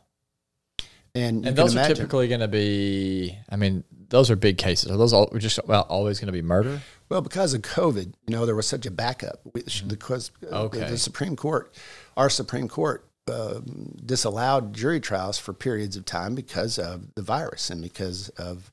[1.14, 3.36] and And those are typically going to be.
[3.48, 4.90] I mean, those are big cases.
[4.90, 6.80] Are those all just about always going to be murder?
[7.08, 10.54] Well, because of COVID, you know, there was such a backup which- because uh, Mm-hmm.
[10.54, 10.78] Okay.
[10.80, 11.74] the, the Supreme Court,
[12.16, 17.70] our Supreme Court, um, disallowed jury trials for periods of time because of the virus
[17.70, 18.72] and because of,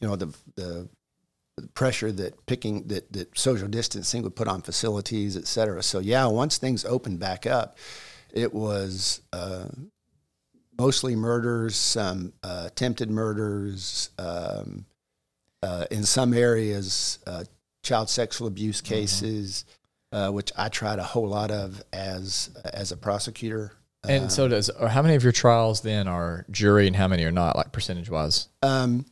[0.00, 0.88] you know, the the
[1.72, 5.82] pressure that picking that, that social distancing would put on facilities, et cetera.
[5.82, 7.78] So yeah, once things opened back up,
[8.32, 9.66] it was uh,
[10.78, 14.84] mostly murders, some uh, attempted murders, um,
[15.62, 17.44] uh, in some areas, uh,
[17.82, 18.82] child sexual abuse
[19.62, 19.75] Mm-hmm.
[20.16, 23.72] Uh, which I tried a whole lot of as as a prosecutor.
[24.08, 24.70] And so does.
[24.70, 27.72] Or how many of your trials then are jury, and how many are not, like
[27.72, 28.48] percentage wise?
[28.62, 29.04] Um,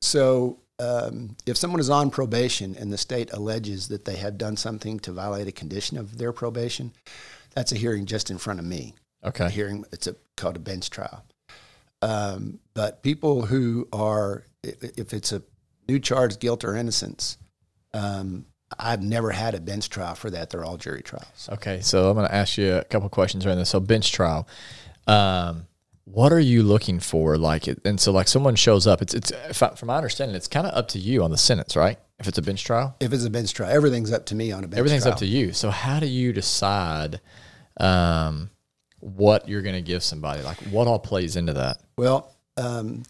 [0.00, 4.56] so, um, if someone is on probation and the state alleges that they have done
[4.56, 6.92] something to violate a condition of their probation,
[7.54, 8.94] that's a hearing just in front of me.
[9.24, 9.46] Okay.
[9.46, 11.24] A hearing, it's a, called a bench trial.
[12.00, 15.42] Um, but people who are, if it's a
[15.88, 17.36] new charge, guilt or innocence,
[17.92, 18.46] um,
[18.78, 20.50] I've never had a bench trial for that.
[20.50, 21.48] They're all jury trials.
[21.52, 21.80] Okay.
[21.80, 23.70] So I'm going to ask you a couple questions around this.
[23.70, 24.48] So bench trial.
[25.06, 25.66] Um,
[26.04, 27.36] what are you looking for?
[27.36, 29.02] Like, it, and so like someone shows up.
[29.02, 31.36] It's it's if I, from my understanding, it's kind of up to you on the
[31.38, 31.98] sentence, right?
[32.18, 34.64] If it's a bench trial, If it's a bench trial, everything's up to me on
[34.64, 35.12] a bench everything's trial.
[35.12, 35.52] up to you.
[35.52, 37.20] So how do you decide
[37.78, 38.50] um,
[39.00, 40.42] what you're going to give somebody?
[40.42, 41.78] Like, what all plays into that?
[41.96, 43.02] Well, um,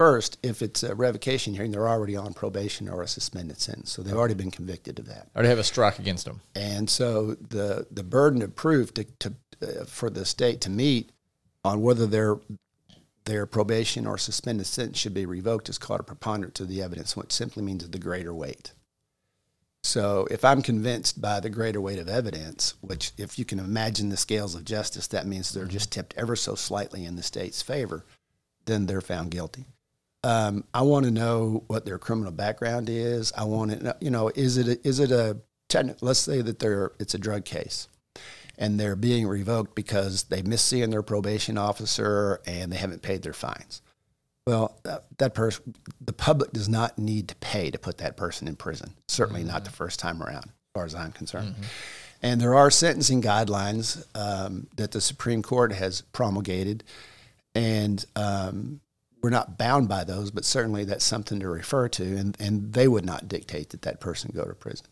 [0.00, 4.00] first, if it's a revocation hearing, they're already on probation or a suspended sentence, so
[4.00, 5.28] they've already been convicted of that.
[5.36, 6.40] Already have a strike against them.
[6.54, 11.12] And so the the burden of proof to, to uh, for the state to meet
[11.62, 12.38] on whether their
[13.26, 17.14] their probation or suspended sentence should be revoked is called a preponderance of the evidence,
[17.14, 18.72] which simply means the greater weight.
[19.82, 24.08] So if I'm convinced by the greater weight of evidence, which if you can imagine
[24.08, 27.60] the scales of justice, that means they're just tipped ever so slightly in the state's
[27.60, 28.06] favor,
[28.64, 29.66] then they're found guilty.
[30.22, 33.32] Um, I want to know what their criminal background is.
[33.36, 35.38] I want to know, you know, is it a, is it a?
[36.00, 37.88] Let's say that they're it's a drug case,
[38.58, 43.22] and they're being revoked because they missed seeing their probation officer and they haven't paid
[43.22, 43.80] their fines.
[44.46, 48.48] Well, that, that person, the public does not need to pay to put that person
[48.48, 48.94] in prison.
[49.06, 51.54] Certainly not the first time around, as far as I'm concerned.
[52.22, 56.82] And there are sentencing guidelines um, that the Supreme Court has promulgated,
[57.54, 58.80] and um,
[59.22, 62.88] we're not bound by those, but certainly that's something to refer to, and, and they
[62.88, 64.86] would not dictate that that person go to prison.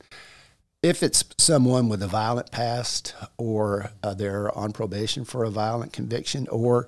[0.83, 5.93] If it's someone with a violent past, or uh, they're on probation for a violent
[5.93, 6.87] conviction, or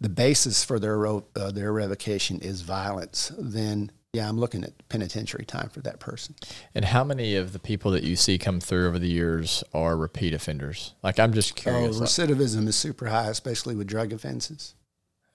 [0.00, 1.20] the basis for their uh,
[1.52, 6.34] their revocation is violence, then yeah, I'm looking at penitentiary time for that person.
[6.74, 9.96] And how many of the people that you see come through over the years are
[9.96, 10.94] repeat offenders?
[11.02, 11.98] Like, I'm just Oh, curious.
[11.98, 14.74] like- recidivism is super high, especially with drug offenses.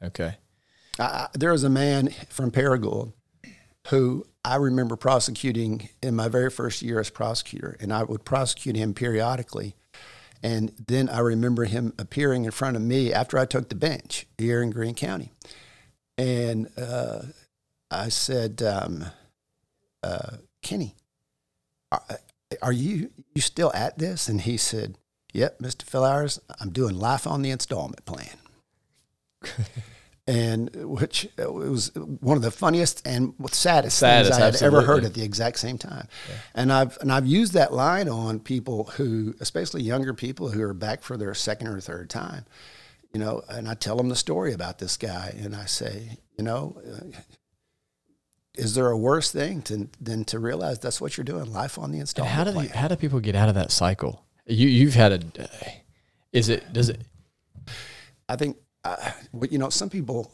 [0.04, 0.38] okay.
[1.00, 3.14] I, there was a man from Paragould
[3.88, 8.76] who I remember prosecuting in my very first year as prosecutor, and I would prosecute
[8.76, 9.76] him periodically.
[10.42, 14.28] And then I remember him appearing in front of me after I took the bench
[14.38, 15.32] here in Greene County.
[16.18, 17.24] And uh,
[17.90, 19.06] I said, um,
[20.04, 20.96] uh, Kenny,
[21.92, 22.02] are,
[22.62, 24.28] are you, you still at this?
[24.28, 24.98] And he said,
[25.34, 25.84] Yep, Mr.
[25.86, 28.38] Philhours, I'm doing life on the installment plan.
[30.26, 34.82] and which it was one of the funniest and saddest, Saddest, things I had ever
[34.82, 36.08] heard at the exact same time.
[36.56, 40.74] And I've and I've used that line on people who, especially younger people who are
[40.74, 42.46] back for their second or third time,
[43.12, 43.44] you know.
[43.50, 46.82] And I tell them the story about this guy, and I say, you know.
[46.86, 47.20] Uh,
[48.56, 51.52] is there a worse thing to, than to realize that's what you're doing?
[51.52, 53.72] Life on the And installment how do they, how do people get out of that
[53.72, 54.24] cycle?
[54.46, 55.48] You you've had a
[56.32, 57.02] is it does it
[58.30, 60.32] I think, uh, well, you know, some people,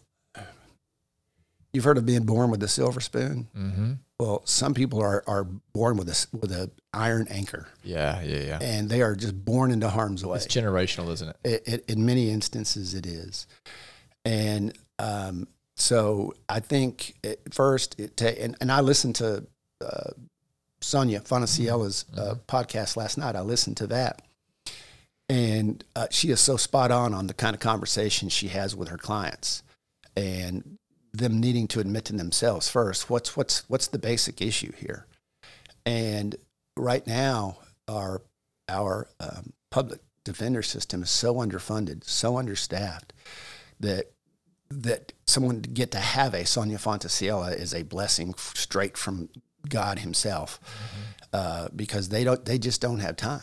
[1.74, 3.47] you've heard of being born with a silver spoon.
[3.56, 3.93] mm-hmm.
[4.20, 8.60] Well, some people are, are born with a, with a iron anchor yeah yeah yeah
[8.62, 10.36] and they are just born into harm's way.
[10.38, 13.47] it's generational isn't it It, it, in many instances, it is.
[14.26, 15.47] And um,
[15.78, 19.45] so I think at first, it ta- and, and I listened to
[19.80, 20.10] uh,
[20.82, 23.36] Sonia Fonticiella's uh, podcast last night.
[23.38, 24.22] I listened to that.
[25.30, 28.88] And uh, she is so spot on on the kind of conversation she has with
[28.89, 29.63] her clients
[30.15, 30.77] and
[31.13, 35.05] them needing to admit to themselves first what's what's what's the basic issue here?
[35.86, 36.36] And
[36.75, 38.21] right now our
[38.67, 43.13] our um, public defender system is so underfunded so understaffed
[43.80, 44.11] that
[44.71, 49.30] that someone to get to have a Sonia Fonticiella is a blessing straight from
[49.67, 50.59] God Himself,
[51.34, 53.41] uh, because they don't they just don't have time,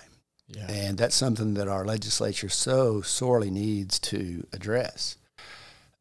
[0.48, 5.16] yeah and that's something that our legislature so sorely needs to address.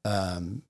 [0.04, 0.62] Um,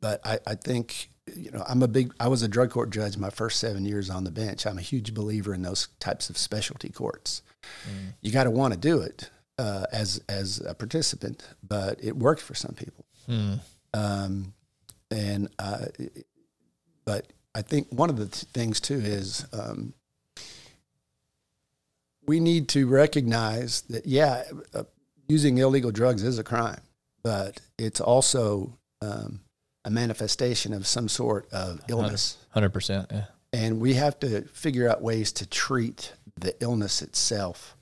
[0.00, 3.16] but I, I think you know I'm a big I was a drug court judge
[3.16, 4.66] my first seven years on the bench.
[4.66, 7.42] I'm a huge believer in those types of specialty courts.
[7.88, 8.14] Mm.
[8.20, 12.42] You got to want to do it uh, as as a participant, but it worked
[12.42, 13.04] for some people.
[13.28, 13.60] Mm.
[13.94, 14.54] Um,
[15.10, 15.86] and uh,
[17.04, 19.94] but I think one of the th- things too is um,
[22.28, 24.84] we need to recognize that yeah, uh,
[25.26, 26.80] using illegal drugs is a crime,
[27.24, 29.40] but it's also um,
[29.84, 35.02] a manifestation of some sort of illness, 100% yeah and we have to figure out
[35.02, 37.76] ways to treat the illness itself.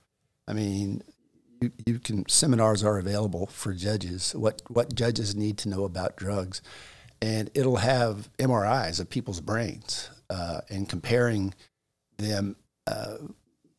[0.48, 1.02] I mean.
[1.62, 4.34] You, you can seminars are available for judges.
[4.34, 6.60] What what judges need to know about drugs,
[7.22, 11.54] and it'll have MRIs of people's brains uh, and comparing
[12.18, 13.16] them uh,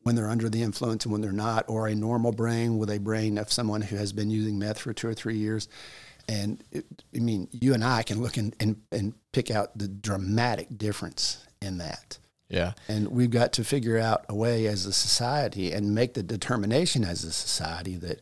[0.08, 2.98] when they're under the influence and when they're not, or a normal brain with a
[2.98, 5.68] brain of someone who has been using meth for two or three years.
[6.30, 9.90] And it, I mean, you and I can look and, and, and pick out the
[9.90, 12.20] dramatic difference in that.
[12.48, 16.24] yeah And we've got to figure out a way as a society and make the
[16.24, 18.22] determination as a society that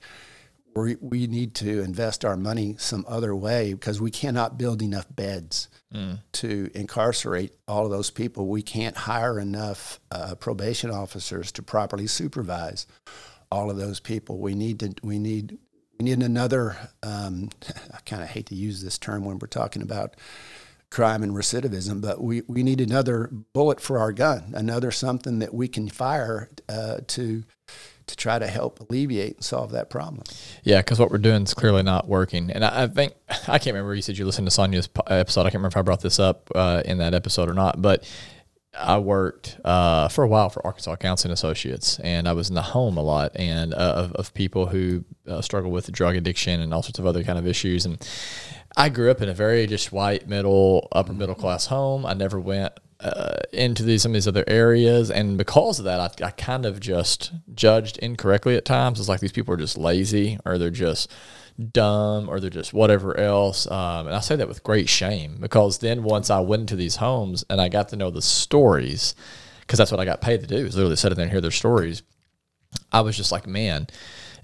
[0.75, 5.07] we, we need to invest our money some other way because we cannot build enough
[5.09, 6.19] beds Mm.
[6.33, 8.47] to incarcerate all of those people.
[8.47, 12.85] We can't hire enough uh, probation officers to properly supervise
[13.49, 14.39] all of those people.
[14.39, 15.57] We need to we need
[15.97, 16.75] we need another.
[17.01, 17.49] Um,
[17.93, 20.17] I kind of hate to use this term when we're talking about
[20.89, 25.53] crime and recidivism, but we, we need another bullet for our gun, another something that
[25.53, 27.43] we can fire uh, to
[28.07, 30.23] to try to help alleviate and solve that problem.
[30.63, 32.51] Yeah, because what we're doing is clearly not working.
[32.51, 33.13] And I, I think
[33.47, 33.95] I can't remember.
[33.95, 35.41] You said you listened to Sonia's episode.
[35.41, 37.81] I can't remember if I brought this up uh, in that episode or not.
[37.81, 38.07] But
[38.77, 42.61] I worked uh, for a while for Arkansas Counseling Associates, and I was in the
[42.61, 46.73] home a lot and uh, of, of people who uh, struggle with drug addiction and
[46.73, 47.85] all sorts of other kind of issues.
[47.85, 48.05] And
[48.75, 52.05] I grew up in a very just white middle, upper middle class home.
[52.05, 55.99] I never went uh, into these some of these other areas, and because of that,
[55.99, 58.99] I, I kind of just judged incorrectly at times.
[58.99, 61.11] It's like these people are just lazy, or they're just
[61.71, 63.69] dumb, or they're just whatever else.
[63.69, 66.97] Um, and I say that with great shame because then once I went into these
[66.97, 69.15] homes and I got to know the stories,
[69.61, 71.41] because that's what I got paid to do is literally sit in there and hear
[71.41, 72.03] their stories.
[72.91, 73.87] I was just like, man,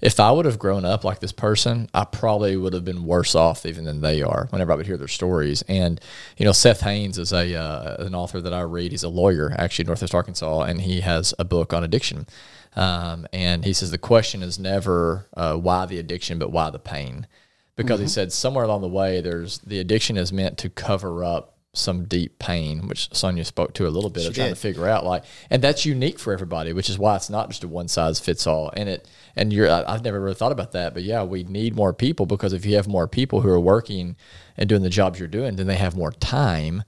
[0.02, 3.36] if I would have grown up like this person, I probably would have been worse
[3.36, 4.48] off even than they are.
[4.50, 6.00] Whenever I would hear their stories, and
[6.36, 8.90] you know, Seth Haines is a uh, an author that I read.
[8.90, 12.26] He's a lawyer, actually, in Northwest Arkansas, and he has a book on addiction.
[12.74, 16.80] Um, and he says the question is never uh, why the addiction, but why the
[16.80, 17.28] pain,
[17.76, 21.52] because he said somewhere along the way, there's the addiction is meant to cover up
[21.74, 24.56] some deep pain, which Sonia spoke to a little bit of trying did.
[24.56, 27.64] to figure out like and that's unique for everybody which is why it's not just
[27.64, 30.94] a one size fits all and it and you're i've never really thought about that
[30.94, 34.16] but yeah we need more people because if you have more people who are working
[34.56, 36.82] and doing the jobs you're doing then they have more time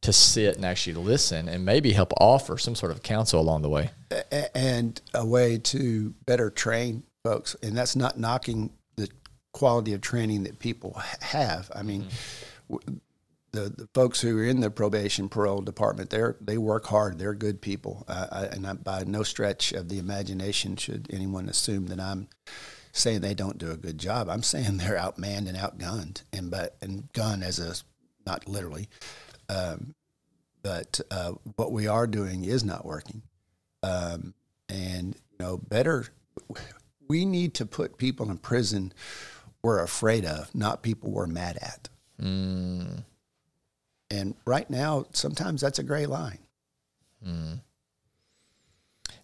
[0.00, 3.68] to sit and actually listen and maybe help offer some sort of counsel along the
[3.68, 3.90] way
[4.54, 7.56] and a way to better train folks.
[7.62, 9.08] And that's not knocking the
[9.52, 11.70] quality of training that people have.
[11.74, 12.74] I mean, mm-hmm.
[12.74, 13.00] w-
[13.52, 17.18] the, the folks who are in the probation parole department, they're they work hard.
[17.18, 21.48] They're good people, uh, I, and I, by no stretch of the imagination should anyone
[21.48, 22.28] assume that I'm
[22.92, 24.28] saying they don't do a good job.
[24.28, 27.74] I'm saying they're outmanned and outgunned, and but and gun as a
[28.26, 28.88] not literally,
[29.48, 29.94] um,
[30.62, 33.22] but uh, what we are doing is not working,
[33.82, 34.34] um,
[34.68, 36.06] and you know better.
[37.08, 38.92] We need to put people in prison
[39.62, 41.88] we're afraid of, not people we're mad at.
[42.22, 43.04] Mm.
[44.10, 46.38] And right now, sometimes that's a gray line.
[47.26, 47.60] Mm.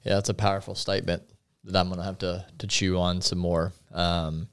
[0.03, 1.22] Yeah, that's a powerful statement
[1.64, 3.72] that I'm going to have to to chew on some more.
[3.93, 4.49] Um,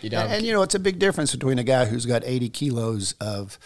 [0.00, 2.22] you know, and, and, you know, it's a big difference between a guy who's got
[2.24, 3.58] 80 kilos of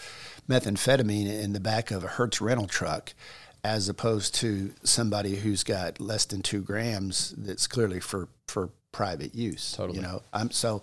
[0.49, 3.13] methamphetamine in the back of a Hertz rental truck,
[3.63, 7.33] as opposed to somebody who's got less than two grams.
[7.37, 9.73] That's clearly for for private use.
[9.73, 9.99] Totally.
[9.99, 10.81] You know, I'm so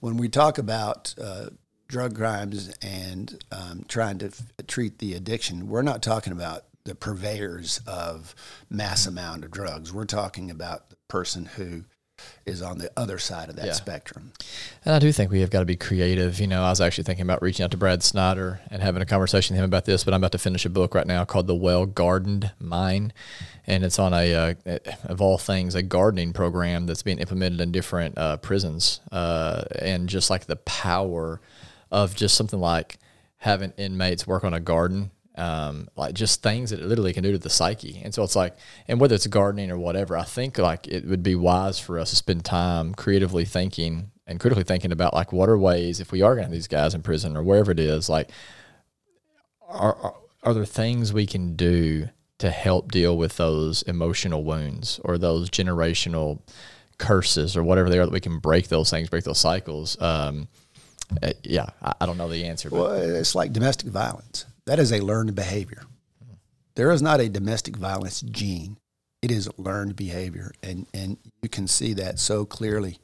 [0.00, 1.46] when we talk about uh,
[1.92, 6.94] drug crimes and um, trying to f- treat the addiction, we're not talking about the
[6.94, 8.34] purveyors of
[8.70, 9.92] mass amount of drugs.
[9.92, 11.84] We're talking about the person who
[12.46, 13.72] is on the other side of that yeah.
[13.72, 14.32] spectrum.
[14.84, 16.40] And I do think we have got to be creative.
[16.40, 19.06] You know, I was actually thinking about reaching out to Brad Snyder and having a
[19.06, 21.46] conversation with him about this, but I'm about to finish a book right now called
[21.46, 23.12] The Well Gardened Mind.
[23.66, 27.70] And it's on a, uh, of all things, a gardening program that's being implemented in
[27.70, 29.00] different uh, prisons.
[29.12, 31.40] Uh, and just like the power
[31.92, 32.98] of just something like
[33.36, 37.32] having inmates work on a garden um, like just things that it literally can do
[37.32, 38.00] to the psyche.
[38.04, 41.22] And so it's like, and whether it's gardening or whatever, I think like it would
[41.22, 45.48] be wise for us to spend time creatively thinking and critically thinking about like what
[45.48, 47.80] are ways if we are going to have these guys in prison or wherever it
[47.80, 48.30] is, like
[49.66, 55.00] are, are, are there things we can do to help deal with those emotional wounds
[55.04, 56.40] or those generational
[56.98, 60.00] curses or whatever they are that we can break those things, break those cycles.
[60.00, 60.48] Um,
[61.22, 62.70] uh, yeah, I, I, don't know the answer.
[62.70, 62.78] But.
[62.78, 64.46] Well, it's like domestic violence.
[64.66, 65.84] That is a learned behavior.
[66.74, 68.78] There is not a domestic violence gene.
[69.20, 72.98] It is learned behavior, and and you can see that so clearly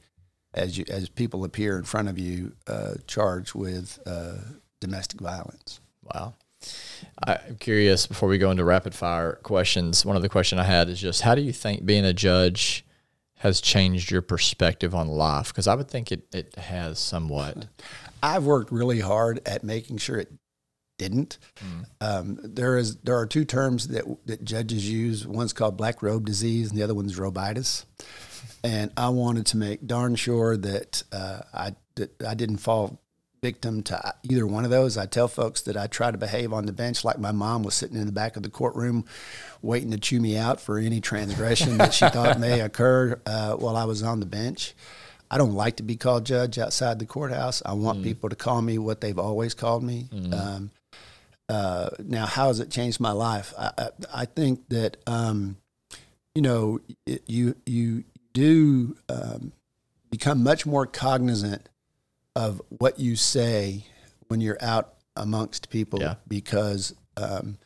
[0.53, 4.35] as you as people appear in front of you uh, charged with uh,
[4.79, 5.79] domestic violence.
[6.03, 6.33] Wow.
[7.23, 10.05] I'm curious before we go into rapid fire questions.
[10.05, 12.83] One of the questions I had is just how do you think being a judge
[13.39, 15.49] has changed your perspective on life?
[15.49, 17.67] Because I would think it, it has somewhat.
[18.23, 20.31] I've worked really hard at making sure it
[20.97, 21.37] didn't.
[21.59, 21.85] Mm.
[22.01, 25.25] Um, there is there are two terms that that judges use.
[25.25, 27.85] One's called black robe disease, and the other one's robitis.
[28.63, 33.01] And I wanted to make darn sure that uh, I that I didn't fall
[33.41, 34.97] victim to either one of those.
[34.97, 37.75] I tell folks that I try to behave on the bench like my mom was
[37.75, 39.05] sitting in the back of the courtroom,
[39.61, 43.75] waiting to chew me out for any transgression that she thought may occur uh, while
[43.75, 44.73] I was on the bench.
[45.31, 47.61] I don't like to be called judge outside the courthouse.
[47.65, 48.03] I want mm.
[48.03, 50.07] people to call me what they've always called me.
[50.11, 50.33] Mm.
[50.33, 50.71] Um,
[51.47, 53.53] uh, now, how has it changed my life?
[53.57, 55.57] I, I, I think that um,
[56.35, 59.51] you know it, you you do um,
[60.09, 61.67] become much more cognizant
[62.35, 63.85] of what you say
[64.27, 66.15] when you're out amongst people yeah.
[66.27, 67.57] because um,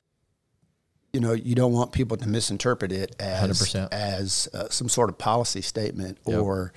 [1.11, 3.91] you know you don't want people to misinterpret it as 100%.
[3.91, 6.39] as uh, some sort of policy statement yep.
[6.39, 6.73] or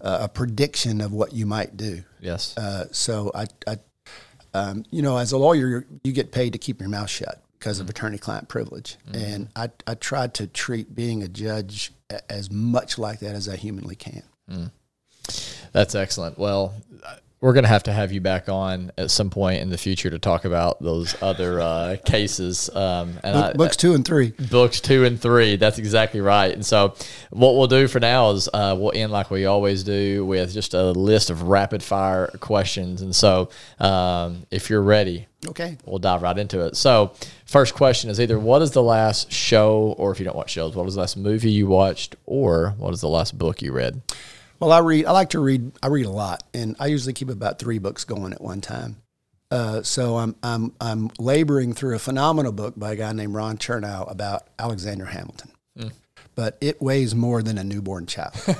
[0.00, 2.02] uh, a prediction of what you might do.
[2.20, 2.56] Yes.
[2.56, 3.78] Uh, so I, I
[4.54, 7.76] um, you know, as a lawyer, you get paid to keep your mouth shut because
[7.76, 7.82] mm-hmm.
[7.84, 9.22] of attorney-client privilege, mm-hmm.
[9.22, 11.92] and I, I tried to treat being a judge
[12.30, 14.22] as much like that as I humanly can.
[14.50, 14.70] Mm.
[15.72, 16.38] That's excellent.
[16.38, 16.74] Well,
[17.46, 20.10] we're going to have to have you back on at some point in the future
[20.10, 22.68] to talk about those other uh, cases.
[22.74, 24.32] Um, and Book, I, books two and three.
[24.50, 25.54] Books two and three.
[25.54, 26.52] That's exactly right.
[26.52, 26.96] And so,
[27.30, 30.74] what we'll do for now is uh, we'll end like we always do with just
[30.74, 33.00] a list of rapid fire questions.
[33.00, 36.76] And so, um, if you're ready, okay, we'll dive right into it.
[36.76, 37.12] So,
[37.44, 40.74] first question is either what is the last show, or if you don't watch shows,
[40.74, 44.02] what was the last movie you watched, or what is the last book you read?
[44.60, 45.06] Well, I read.
[45.06, 45.72] I like to read.
[45.82, 48.96] I read a lot, and I usually keep about three books going at one time.
[49.50, 53.58] Uh, so I'm I'm I'm laboring through a phenomenal book by a guy named Ron
[53.58, 55.92] Chernow about Alexander Hamilton, mm.
[56.34, 58.34] but it weighs more than a newborn child.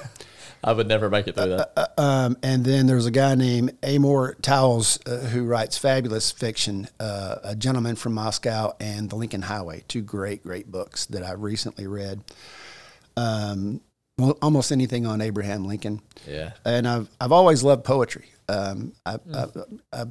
[0.65, 1.73] I would never make it through that.
[1.77, 6.33] Uh, uh, um, and then there's a guy named Amor Towles uh, who writes fabulous
[6.33, 11.23] fiction, uh, A Gentleman from Moscow and The Lincoln Highway, two great, great books that
[11.23, 12.21] I recently read.
[13.17, 13.81] Um,
[14.19, 16.01] almost anything on Abraham Lincoln.
[16.27, 16.53] Yeah.
[16.65, 18.27] And I've I've always loved poetry.
[18.49, 19.77] Um, I, mm.
[19.93, 20.05] I, I,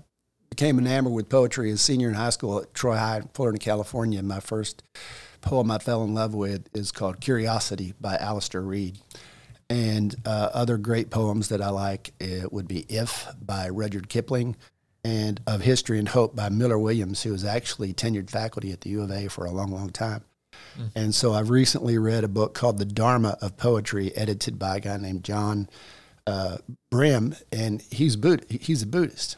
[0.50, 4.24] became enamored with poetry as senior in high school at Troy High, in Florida, California.
[4.24, 4.84] My first
[5.42, 9.00] poem I fell in love with is called Curiosity by Alastair Reid.
[9.70, 14.56] And uh, other great poems that I like it would be If by Rudyard Kipling
[15.04, 18.92] and Of History and Hope by Miller Williams, who was actually tenured faculty at the
[18.92, 20.24] U of A for a long, long time.
[20.96, 24.80] And so I've recently read a book called The Dharma of Poetry, edited by a
[24.80, 25.70] guy named John
[26.28, 26.58] uh,
[26.90, 29.38] Brehm, and he's Buddha, he's a Buddhist.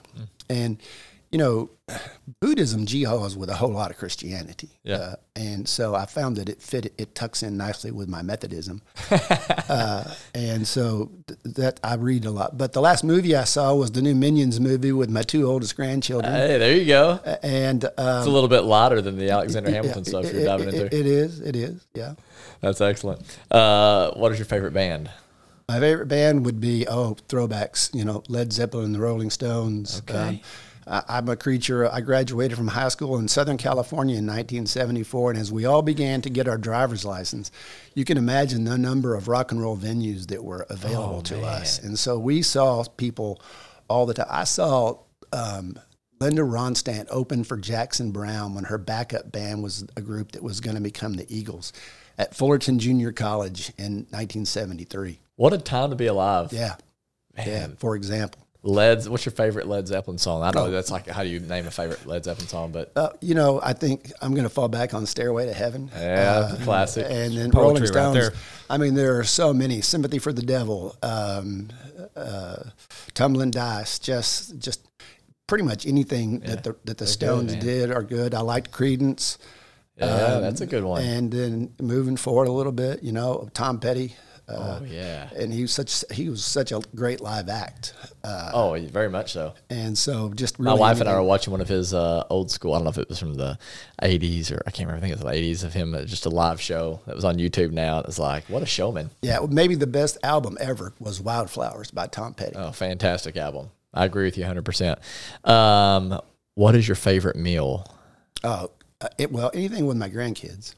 [0.49, 0.77] And
[1.31, 1.69] you know,
[2.39, 4.69] Buddhism geos with a whole lot of Christianity.
[4.83, 4.95] Yeah.
[4.95, 8.81] Uh, and so I found that it fit, it tucks in nicely with my Methodism.
[9.69, 10.03] uh,
[10.33, 12.57] and so th- that I read a lot.
[12.57, 15.75] But the last movie I saw was the new Minions movie with my two oldest
[15.75, 16.33] grandchildren.
[16.33, 17.19] Hey, there you go.
[17.43, 20.45] and um, It's a little bit lighter than the Alexander Hamilton yeah, stuff it- you're
[20.45, 20.85] diving it- into.
[20.87, 22.13] it- it is, it is, yeah.
[22.61, 23.21] That's excellent.
[23.51, 25.09] Uh, what is your favorite band?
[25.69, 30.01] My favorite band would be oh throwbacks, you know, Led Zeppelin, the Rolling Stones.
[30.07, 30.39] Um,
[30.89, 31.91] I, I'm a creature.
[31.91, 36.21] I graduated from high school in Southern California in 1974, and as we all began
[36.21, 37.51] to get our driver's license,
[37.93, 41.35] you can imagine the number of rock and roll venues that were available Oh, to
[41.35, 41.43] man.
[41.43, 41.79] us.
[41.83, 43.41] And so we saw people
[43.89, 44.27] all the time.
[44.29, 44.99] I saw
[45.33, 45.77] um,
[46.19, 50.59] Linda Ronstadt open for Jackson Browne when her backup band was a group that was
[50.61, 51.73] going to become the Eagles
[52.17, 55.19] at Fullerton Junior College in 1973.
[55.35, 56.51] What a time to be alive.
[56.51, 56.75] Yeah.
[57.37, 57.67] Yeah.
[57.77, 59.05] For example, Led.
[59.07, 60.43] What's your favorite Led Zeppelin song?
[60.43, 60.69] I don't know.
[60.69, 60.71] Oh.
[60.71, 63.59] That's like how do you name a favorite Led Zeppelin song, but uh, you know,
[63.63, 65.89] I think I'm going to fall back on Stairway to Heaven.
[65.95, 67.05] yeah, classic.
[67.09, 68.13] And then Poetry Rolling right Stones.
[68.15, 68.31] there.
[68.69, 69.81] I mean, there are so many.
[69.81, 71.69] Sympathy for the Devil, um,
[72.15, 72.63] uh,
[73.13, 74.85] Tumbling Dice, just just
[75.47, 77.61] pretty much anything that the that the good, Stones man.
[77.61, 78.33] did are good.
[78.33, 79.37] I liked Creedence.
[79.97, 81.01] yeah, that's a good one.
[81.03, 84.15] And then moving forward a little bit, you know, Tom Petty.
[84.49, 85.29] Uh, oh yeah.
[85.35, 87.93] and he was such he was such a great live act,
[88.23, 89.53] uh, Oh, very much so.
[89.69, 92.49] and so just My really wife and I were watching one of his uh, old
[92.49, 92.73] school.
[92.73, 93.59] I don't know if it was from the
[94.01, 94.97] '80s or I can't remember.
[94.97, 95.93] I think it was the '80s of him.
[96.05, 97.71] Just a live show that was on YouTube.
[97.71, 99.09] Now it was like, what a showman!
[99.21, 102.55] Yeah, well, maybe the best album ever was Wildflowers by Tom Petty.
[102.55, 103.69] Oh, fantastic album.
[103.93, 104.63] I agree with you 100.
[104.63, 104.99] percent
[105.43, 106.19] um,
[106.55, 107.85] What is your favorite meal?
[108.45, 108.71] Oh,
[109.01, 110.73] uh, it, well, anything with my grandkids.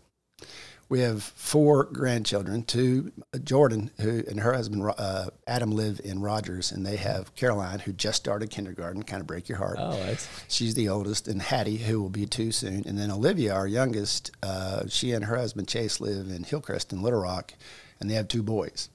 [0.90, 2.64] We have four grandchildren.
[2.64, 3.12] Two,
[3.44, 7.94] Jordan, who and her husband uh, Adam live in Rogers, and they have Caroline, who
[7.94, 9.04] just started kindergarten.
[9.04, 9.78] Kind of break your heart.
[9.80, 13.54] Oh, that's She's the oldest, and Hattie, who will be two soon, and then Olivia,
[13.54, 14.32] our youngest.
[14.42, 17.54] Uh, she and her husband Chase live in Hillcrest in Little Rock,
[18.00, 18.90] and they have two boys.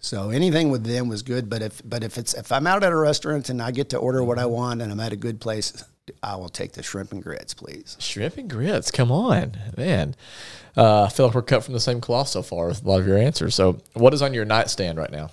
[0.00, 1.48] So anything with them was good.
[1.48, 3.98] But if but if it's if I'm out at a restaurant and I get to
[3.98, 5.84] order what I want and I'm at a good place,
[6.22, 7.96] I will take the shrimp and grits, please.
[7.98, 8.90] shrimp and grits.
[8.90, 10.14] Come on, man.
[10.76, 13.00] Uh, I feel like we're cut from the same cloth so far with a lot
[13.00, 13.54] of your answers.
[13.54, 15.30] So, what is on your nightstand right now?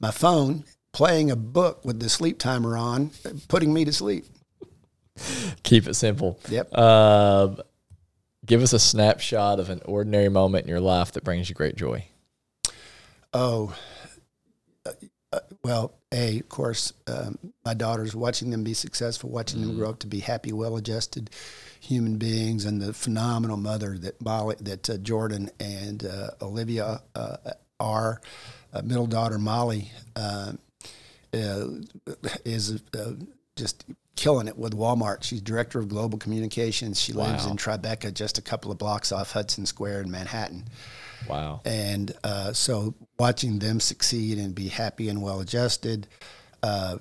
[0.00, 3.10] My phone playing a book with the sleep timer on,
[3.48, 4.26] putting me to sleep.
[5.62, 6.38] Keep it simple.
[6.48, 6.76] Yep.
[6.76, 7.58] Um,
[8.44, 11.76] give us a snapshot of an ordinary moment in your life that brings you great
[11.76, 12.06] joy.
[13.32, 13.74] Oh,
[14.84, 14.92] uh,
[15.32, 19.90] uh, well, a of course, um, my daughters watching them be successful, watching them grow
[19.90, 21.30] up to be happy, well-adjusted
[21.80, 27.36] human beings, and the phenomenal mother that Molly, that uh, Jordan and uh, Olivia uh,
[27.80, 28.20] are.
[28.72, 30.52] Uh, middle daughter Molly uh,
[31.32, 31.66] uh,
[32.44, 33.12] is uh,
[33.54, 33.84] just
[34.16, 35.22] killing it with Walmart.
[35.22, 37.00] She's director of global communications.
[37.00, 40.64] She lives in Tribeca, just a couple of blocks off Hudson Square in Manhattan.
[41.28, 41.60] Wow.
[41.64, 46.06] And uh, so watching them succeed and be happy and well adjusted,
[46.62, 46.98] uh,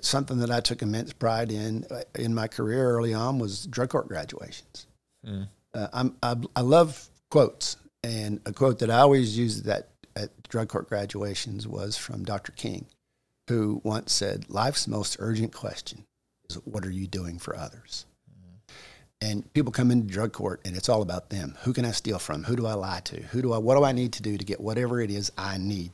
[0.00, 3.90] something that I took immense pride in uh, in my career early on was drug
[3.90, 4.86] court graduations.
[5.74, 10.30] Uh, I'm, I, I love quotes, and a quote that I always use that at
[10.48, 12.52] drug court graduations was from Dr.
[12.52, 12.86] King,
[13.48, 16.04] who once said, "Life's most urgent question
[16.48, 18.06] is what are you doing for others."
[19.20, 21.56] And people come into drug court and it's all about them.
[21.62, 22.44] Who can i steal from?
[22.44, 23.20] Who do i lie to?
[23.22, 25.58] Who do i what do i need to do to get whatever it is i
[25.58, 25.92] need?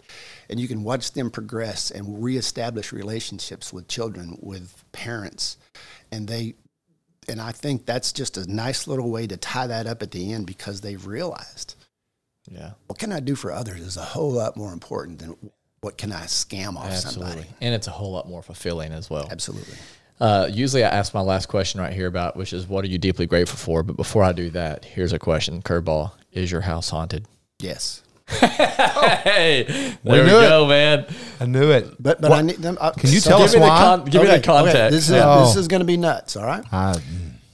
[0.51, 5.57] And you can watch them progress and reestablish relationships with children with parents.
[6.13, 6.55] And they
[7.27, 10.33] and i think that's just a nice little way to tie that up at the
[10.35, 11.75] end because they've realized
[12.51, 12.73] Yeah.
[12.87, 15.35] what can i do for others is a whole lot more important than
[15.81, 17.31] what can i scam off Absolutely.
[17.33, 19.27] somebody And it's a whole lot more fulfilling as well.
[19.31, 19.79] absolutely
[20.21, 22.99] Uh, usually I ask my last question right here about, which is, what are you
[22.99, 23.83] deeply grateful for?
[23.83, 25.61] But before I do that, here's a question.
[25.63, 26.13] Curveball.
[26.33, 27.27] Is your house haunted?
[27.61, 30.49] yes hey, there we knew it.
[30.49, 31.07] go, man.
[31.41, 31.95] I knew it.
[32.03, 33.79] but but i need them uh, Can you so- tell give us me the why?
[33.79, 35.45] con- give me the Okay, okay, this is Oh.
[35.45, 36.95] this is going to be nuts all right I,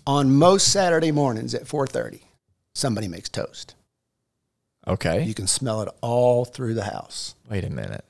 [0.06, 2.20] on most Saturday mornings at 4:30,
[2.74, 3.74] somebody makes toast.
[4.86, 5.24] okay.
[5.24, 7.34] You can smell it all through the house.
[7.50, 8.04] Wait a minute.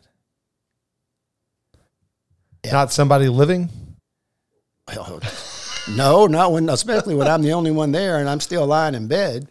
[2.71, 3.69] Not somebody living.
[5.97, 9.07] no, not when, especially when I'm the only one there and I'm still lying in
[9.07, 9.49] bed.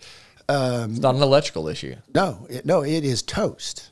[0.47, 1.95] Um, It's not an electrical issue.
[2.13, 3.89] no, it, no, it is toast.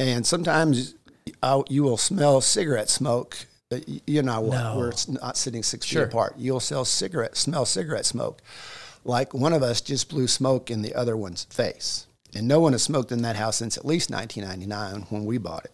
[0.00, 0.94] And sometimes
[1.42, 3.46] i you will smell cigarette smoke.
[4.06, 4.78] You know, No.
[4.78, 6.04] where it's not sitting six Sure.
[6.04, 6.34] feet apart.
[6.38, 8.40] You'll sell cigarette, smell cigarette smoke.
[9.04, 12.06] like one of us just blew smoke in the other one's face.
[12.34, 15.64] And no one has smoked in that house since at least 1999 when we bought
[15.64, 15.72] it.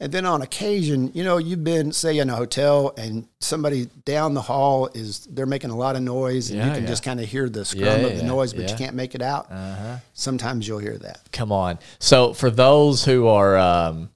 [0.00, 4.34] And then on occasion, you know, you've been, say, in a hotel and somebody down
[4.34, 6.88] the hall is, they're making a lot of noise and Yeah, you can yeah.
[6.88, 9.22] just kind of hear the scrum Yeah, of the noise, but you can't make it
[9.22, 9.50] out.
[9.50, 9.96] Uh-huh.
[10.14, 11.20] Sometimes you'll hear that.
[11.32, 11.78] Come on.
[11.98, 14.10] So for those who are, um,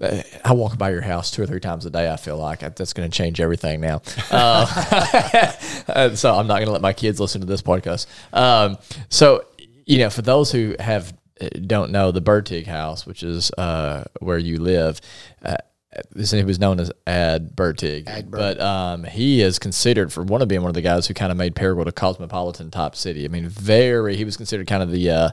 [0.00, 2.10] I walk by your house two or three times a day.
[2.12, 4.02] I feel like that's going to change everything now.
[4.30, 4.66] Uh,
[5.88, 8.06] uh, so I'm not going to let my kids listen to this podcast.
[8.32, 8.76] Um,
[9.08, 9.46] so
[9.86, 11.14] you know, for those who have
[11.66, 15.00] don't know the Bertig House, which is uh, where you live.
[15.44, 15.56] Uh,
[16.10, 20.42] this he was known as Ad Bertig, Ad but um, he is considered for one
[20.42, 23.24] of being one of the guys who kind of made Paragould a cosmopolitan type city.
[23.24, 24.16] I mean, very.
[24.16, 25.30] He was considered kind of the uh,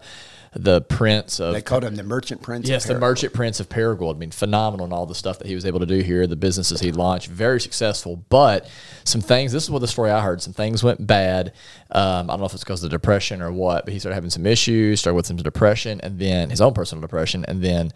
[0.55, 2.65] the prince of They called him the merchant prince.
[2.65, 4.15] of Yes, the merchant prince of Paragould.
[4.15, 6.35] I mean, phenomenal and all the stuff that he was able to do here, the
[6.35, 8.23] businesses he launched, very successful.
[8.29, 8.67] But
[9.03, 11.53] some things, this is what the story I heard, some things went bad.
[11.91, 14.15] Um, I don't know if it's because of the depression or what, but he started
[14.15, 17.91] having some issues, started with some depression, and then his own personal depression, and then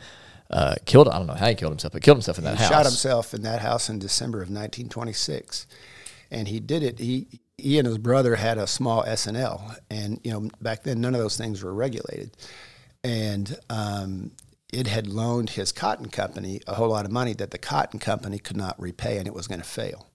[0.49, 2.63] uh, killed, I don't know how he killed himself, but killed himself in that He
[2.63, 2.69] house.
[2.71, 5.67] shot himself in that house in December of 1926,
[6.31, 6.99] and he did it.
[6.99, 11.15] He he and his brother had a small S&L, and you know back then none
[11.15, 12.35] of those things were regulated,
[13.03, 14.31] and um,
[14.71, 18.37] it had loaned his cotton company a whole lot of money that the cotton company
[18.37, 20.07] could not repay, and it was going to fail.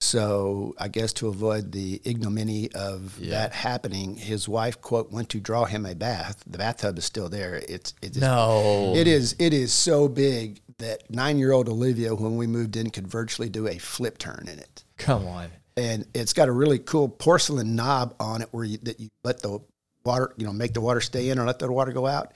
[0.00, 3.30] So I guess to avoid the ignominy of Yeah.
[3.30, 6.42] that happening, his wife quote went to draw him a bath.
[6.46, 7.54] The bathtub is still there.
[7.68, 8.92] It's it's No.
[8.94, 12.90] it is it is so big that nine year old Olivia, when we moved in,
[12.90, 14.84] could virtually do a flip turn in it.
[14.98, 15.48] Come on.
[15.76, 19.40] And it's got a really cool porcelain knob on it where you, that you let
[19.40, 19.60] the
[20.04, 22.32] water, you know, make the water stay in or let the water go out.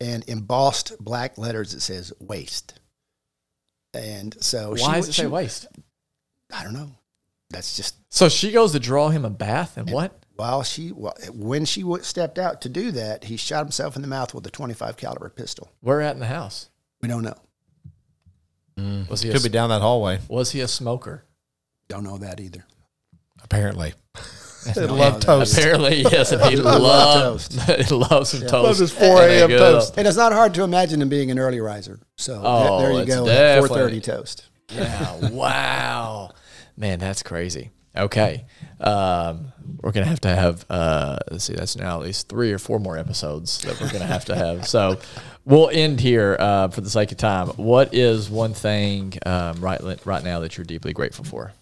[0.00, 2.78] And embossed black letters it says waste.
[3.92, 5.66] And so Why does it she, say waste?
[6.54, 6.92] I don't know.
[7.50, 10.12] That's just So she goes to draw him a bath, and what?
[10.36, 14.34] while she when she stepped out to do that, he shot himself in the mouth
[14.34, 15.72] with a 25 caliber pistol.
[15.80, 16.68] Where at in the house?
[17.02, 17.36] We don't know.
[18.78, 19.08] Mm.
[19.08, 20.20] Was he a, Could be down that hallway.
[20.28, 21.24] was he a smoker?
[21.88, 22.64] Don't know that either.
[23.50, 23.94] Apparently,
[24.76, 25.56] No, love toast.
[25.56, 27.70] Apparently, yes, and he Love loves toast.
[27.88, 28.52] he loves some toast.
[28.52, 29.48] Loves his 4 a.m.
[29.48, 29.96] toast.
[29.96, 31.98] And it's not hard to imagine him being an early riser.
[32.16, 33.66] So Oh, there, there you go.
[33.66, 34.46] Four thirty toast.
[34.70, 35.16] Yeah.
[35.30, 36.32] Wow.
[36.76, 37.70] Man, that's crazy.
[37.96, 38.44] Okay.
[38.78, 42.58] Um, we're gonna have to have uh, let's see, that's now at least three or
[42.58, 44.68] four more episodes that we're gonna have to have.
[44.68, 44.98] So
[45.46, 47.48] we'll end here uh, for the sake of time.
[47.56, 51.52] What is one thing um, right right now that you're deeply grateful for?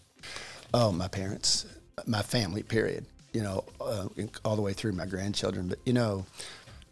[0.74, 1.64] Oh, my parents,
[2.04, 2.62] my family.
[2.62, 3.06] Period.
[3.32, 4.08] You know, uh,
[4.44, 5.68] all the way through my grandchildren.
[5.68, 6.26] But you know,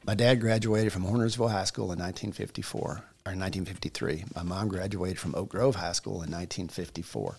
[0.06, 2.92] my dad graduated from Hornersville High School in 1954 or
[3.24, 4.24] 1953.
[4.34, 7.36] My mom graduated from Oak Grove High School in 1954.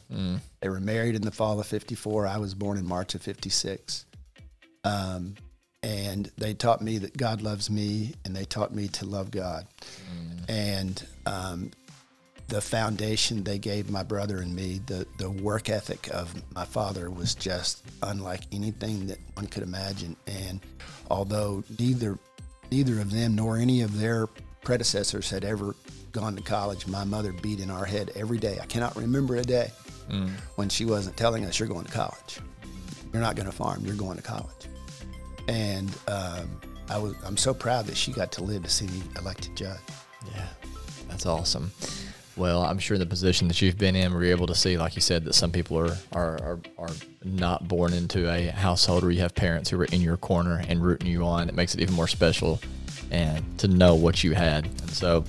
[0.62, 2.26] They were married in the fall of 54.
[2.28, 4.06] I was born in March of 56.
[4.84, 5.36] Um,
[5.84, 9.68] and they taught me that God loves me, and they taught me to love God.
[10.50, 11.72] And um,
[12.48, 17.10] the foundation they gave my brother and me, the, the work ethic of my father
[17.10, 20.16] was just unlike anything that one could imagine.
[20.28, 20.60] And
[21.10, 22.20] although neither
[22.72, 24.28] neither of them nor any of their
[24.64, 25.76] predecessors had ever
[26.12, 28.58] gone to college, my mother beat in our head every day.
[28.62, 29.72] I cannot remember a day
[30.56, 32.40] when she wasn't telling us, "You're going to college.
[33.12, 33.84] You're not going to farm.
[33.86, 34.68] You're going to college."
[35.48, 39.02] And um, I was I'm so proud that she got to live to see me
[39.18, 39.80] elected judge.
[40.34, 40.48] Yeah,
[41.08, 41.72] that's awesome.
[42.38, 44.96] Well, I'm sure in the position that you've been in, we're able to see, like
[44.96, 46.90] you said, that some people are, are, are, are
[47.24, 50.84] not born into a household where you have parents who are in your corner and
[50.84, 51.48] rooting you on.
[51.48, 52.60] It makes it even more special
[53.10, 54.66] and to know what you had.
[54.66, 55.24] And so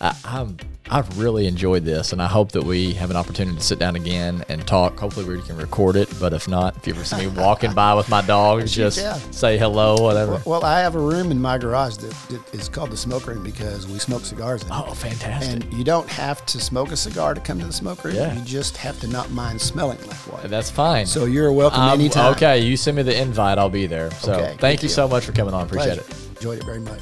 [0.00, 0.56] I, I'm,
[0.90, 3.94] I've really enjoyed this, and I hope that we have an opportunity to sit down
[3.96, 4.98] again and talk.
[4.98, 6.08] Hopefully, we can record it.
[6.20, 9.14] But if not, if you ever see me walking by with my dog, just Yeah.
[9.32, 10.40] say hello, whatever.
[10.46, 13.42] Well, I have a room in my garage that, that is called the smoke room
[13.42, 14.68] because we smoke cigars in.
[14.72, 15.64] Oh, fantastic.
[15.64, 18.14] And you don't have to smoke a cigar to come to the smoke room.
[18.14, 18.32] Yeah.
[18.34, 20.48] You just have to not mind smelling like one.
[20.48, 21.04] That's fine.
[21.06, 22.32] So you're welcome Um, anytime.
[22.34, 24.10] Okay, you send me the invite, I'll be there.
[24.12, 24.94] So Okay, thank you deal.
[24.94, 25.66] so much for coming on.
[25.66, 26.06] Appreciate it.
[26.36, 27.00] Enjoyed it very much.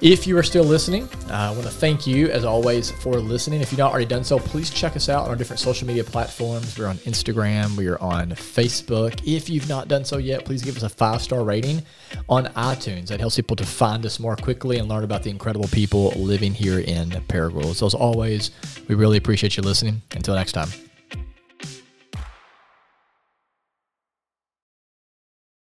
[0.00, 3.60] If you are still listening, uh, I want to thank you as always for listening.
[3.60, 6.04] If you've not already done so, please check us out on our different social media
[6.04, 6.78] platforms.
[6.78, 9.20] We're on Instagram, we are on Facebook.
[9.26, 11.82] If you've not done so yet, please give us a five star rating
[12.30, 13.08] on iTunes.
[13.08, 16.54] That helps people to find us more quickly and learn about the incredible people living
[16.54, 17.74] here in Paragould.
[17.74, 18.52] So, as always,
[18.88, 20.00] we really appreciate you listening.
[20.12, 20.70] Until next time.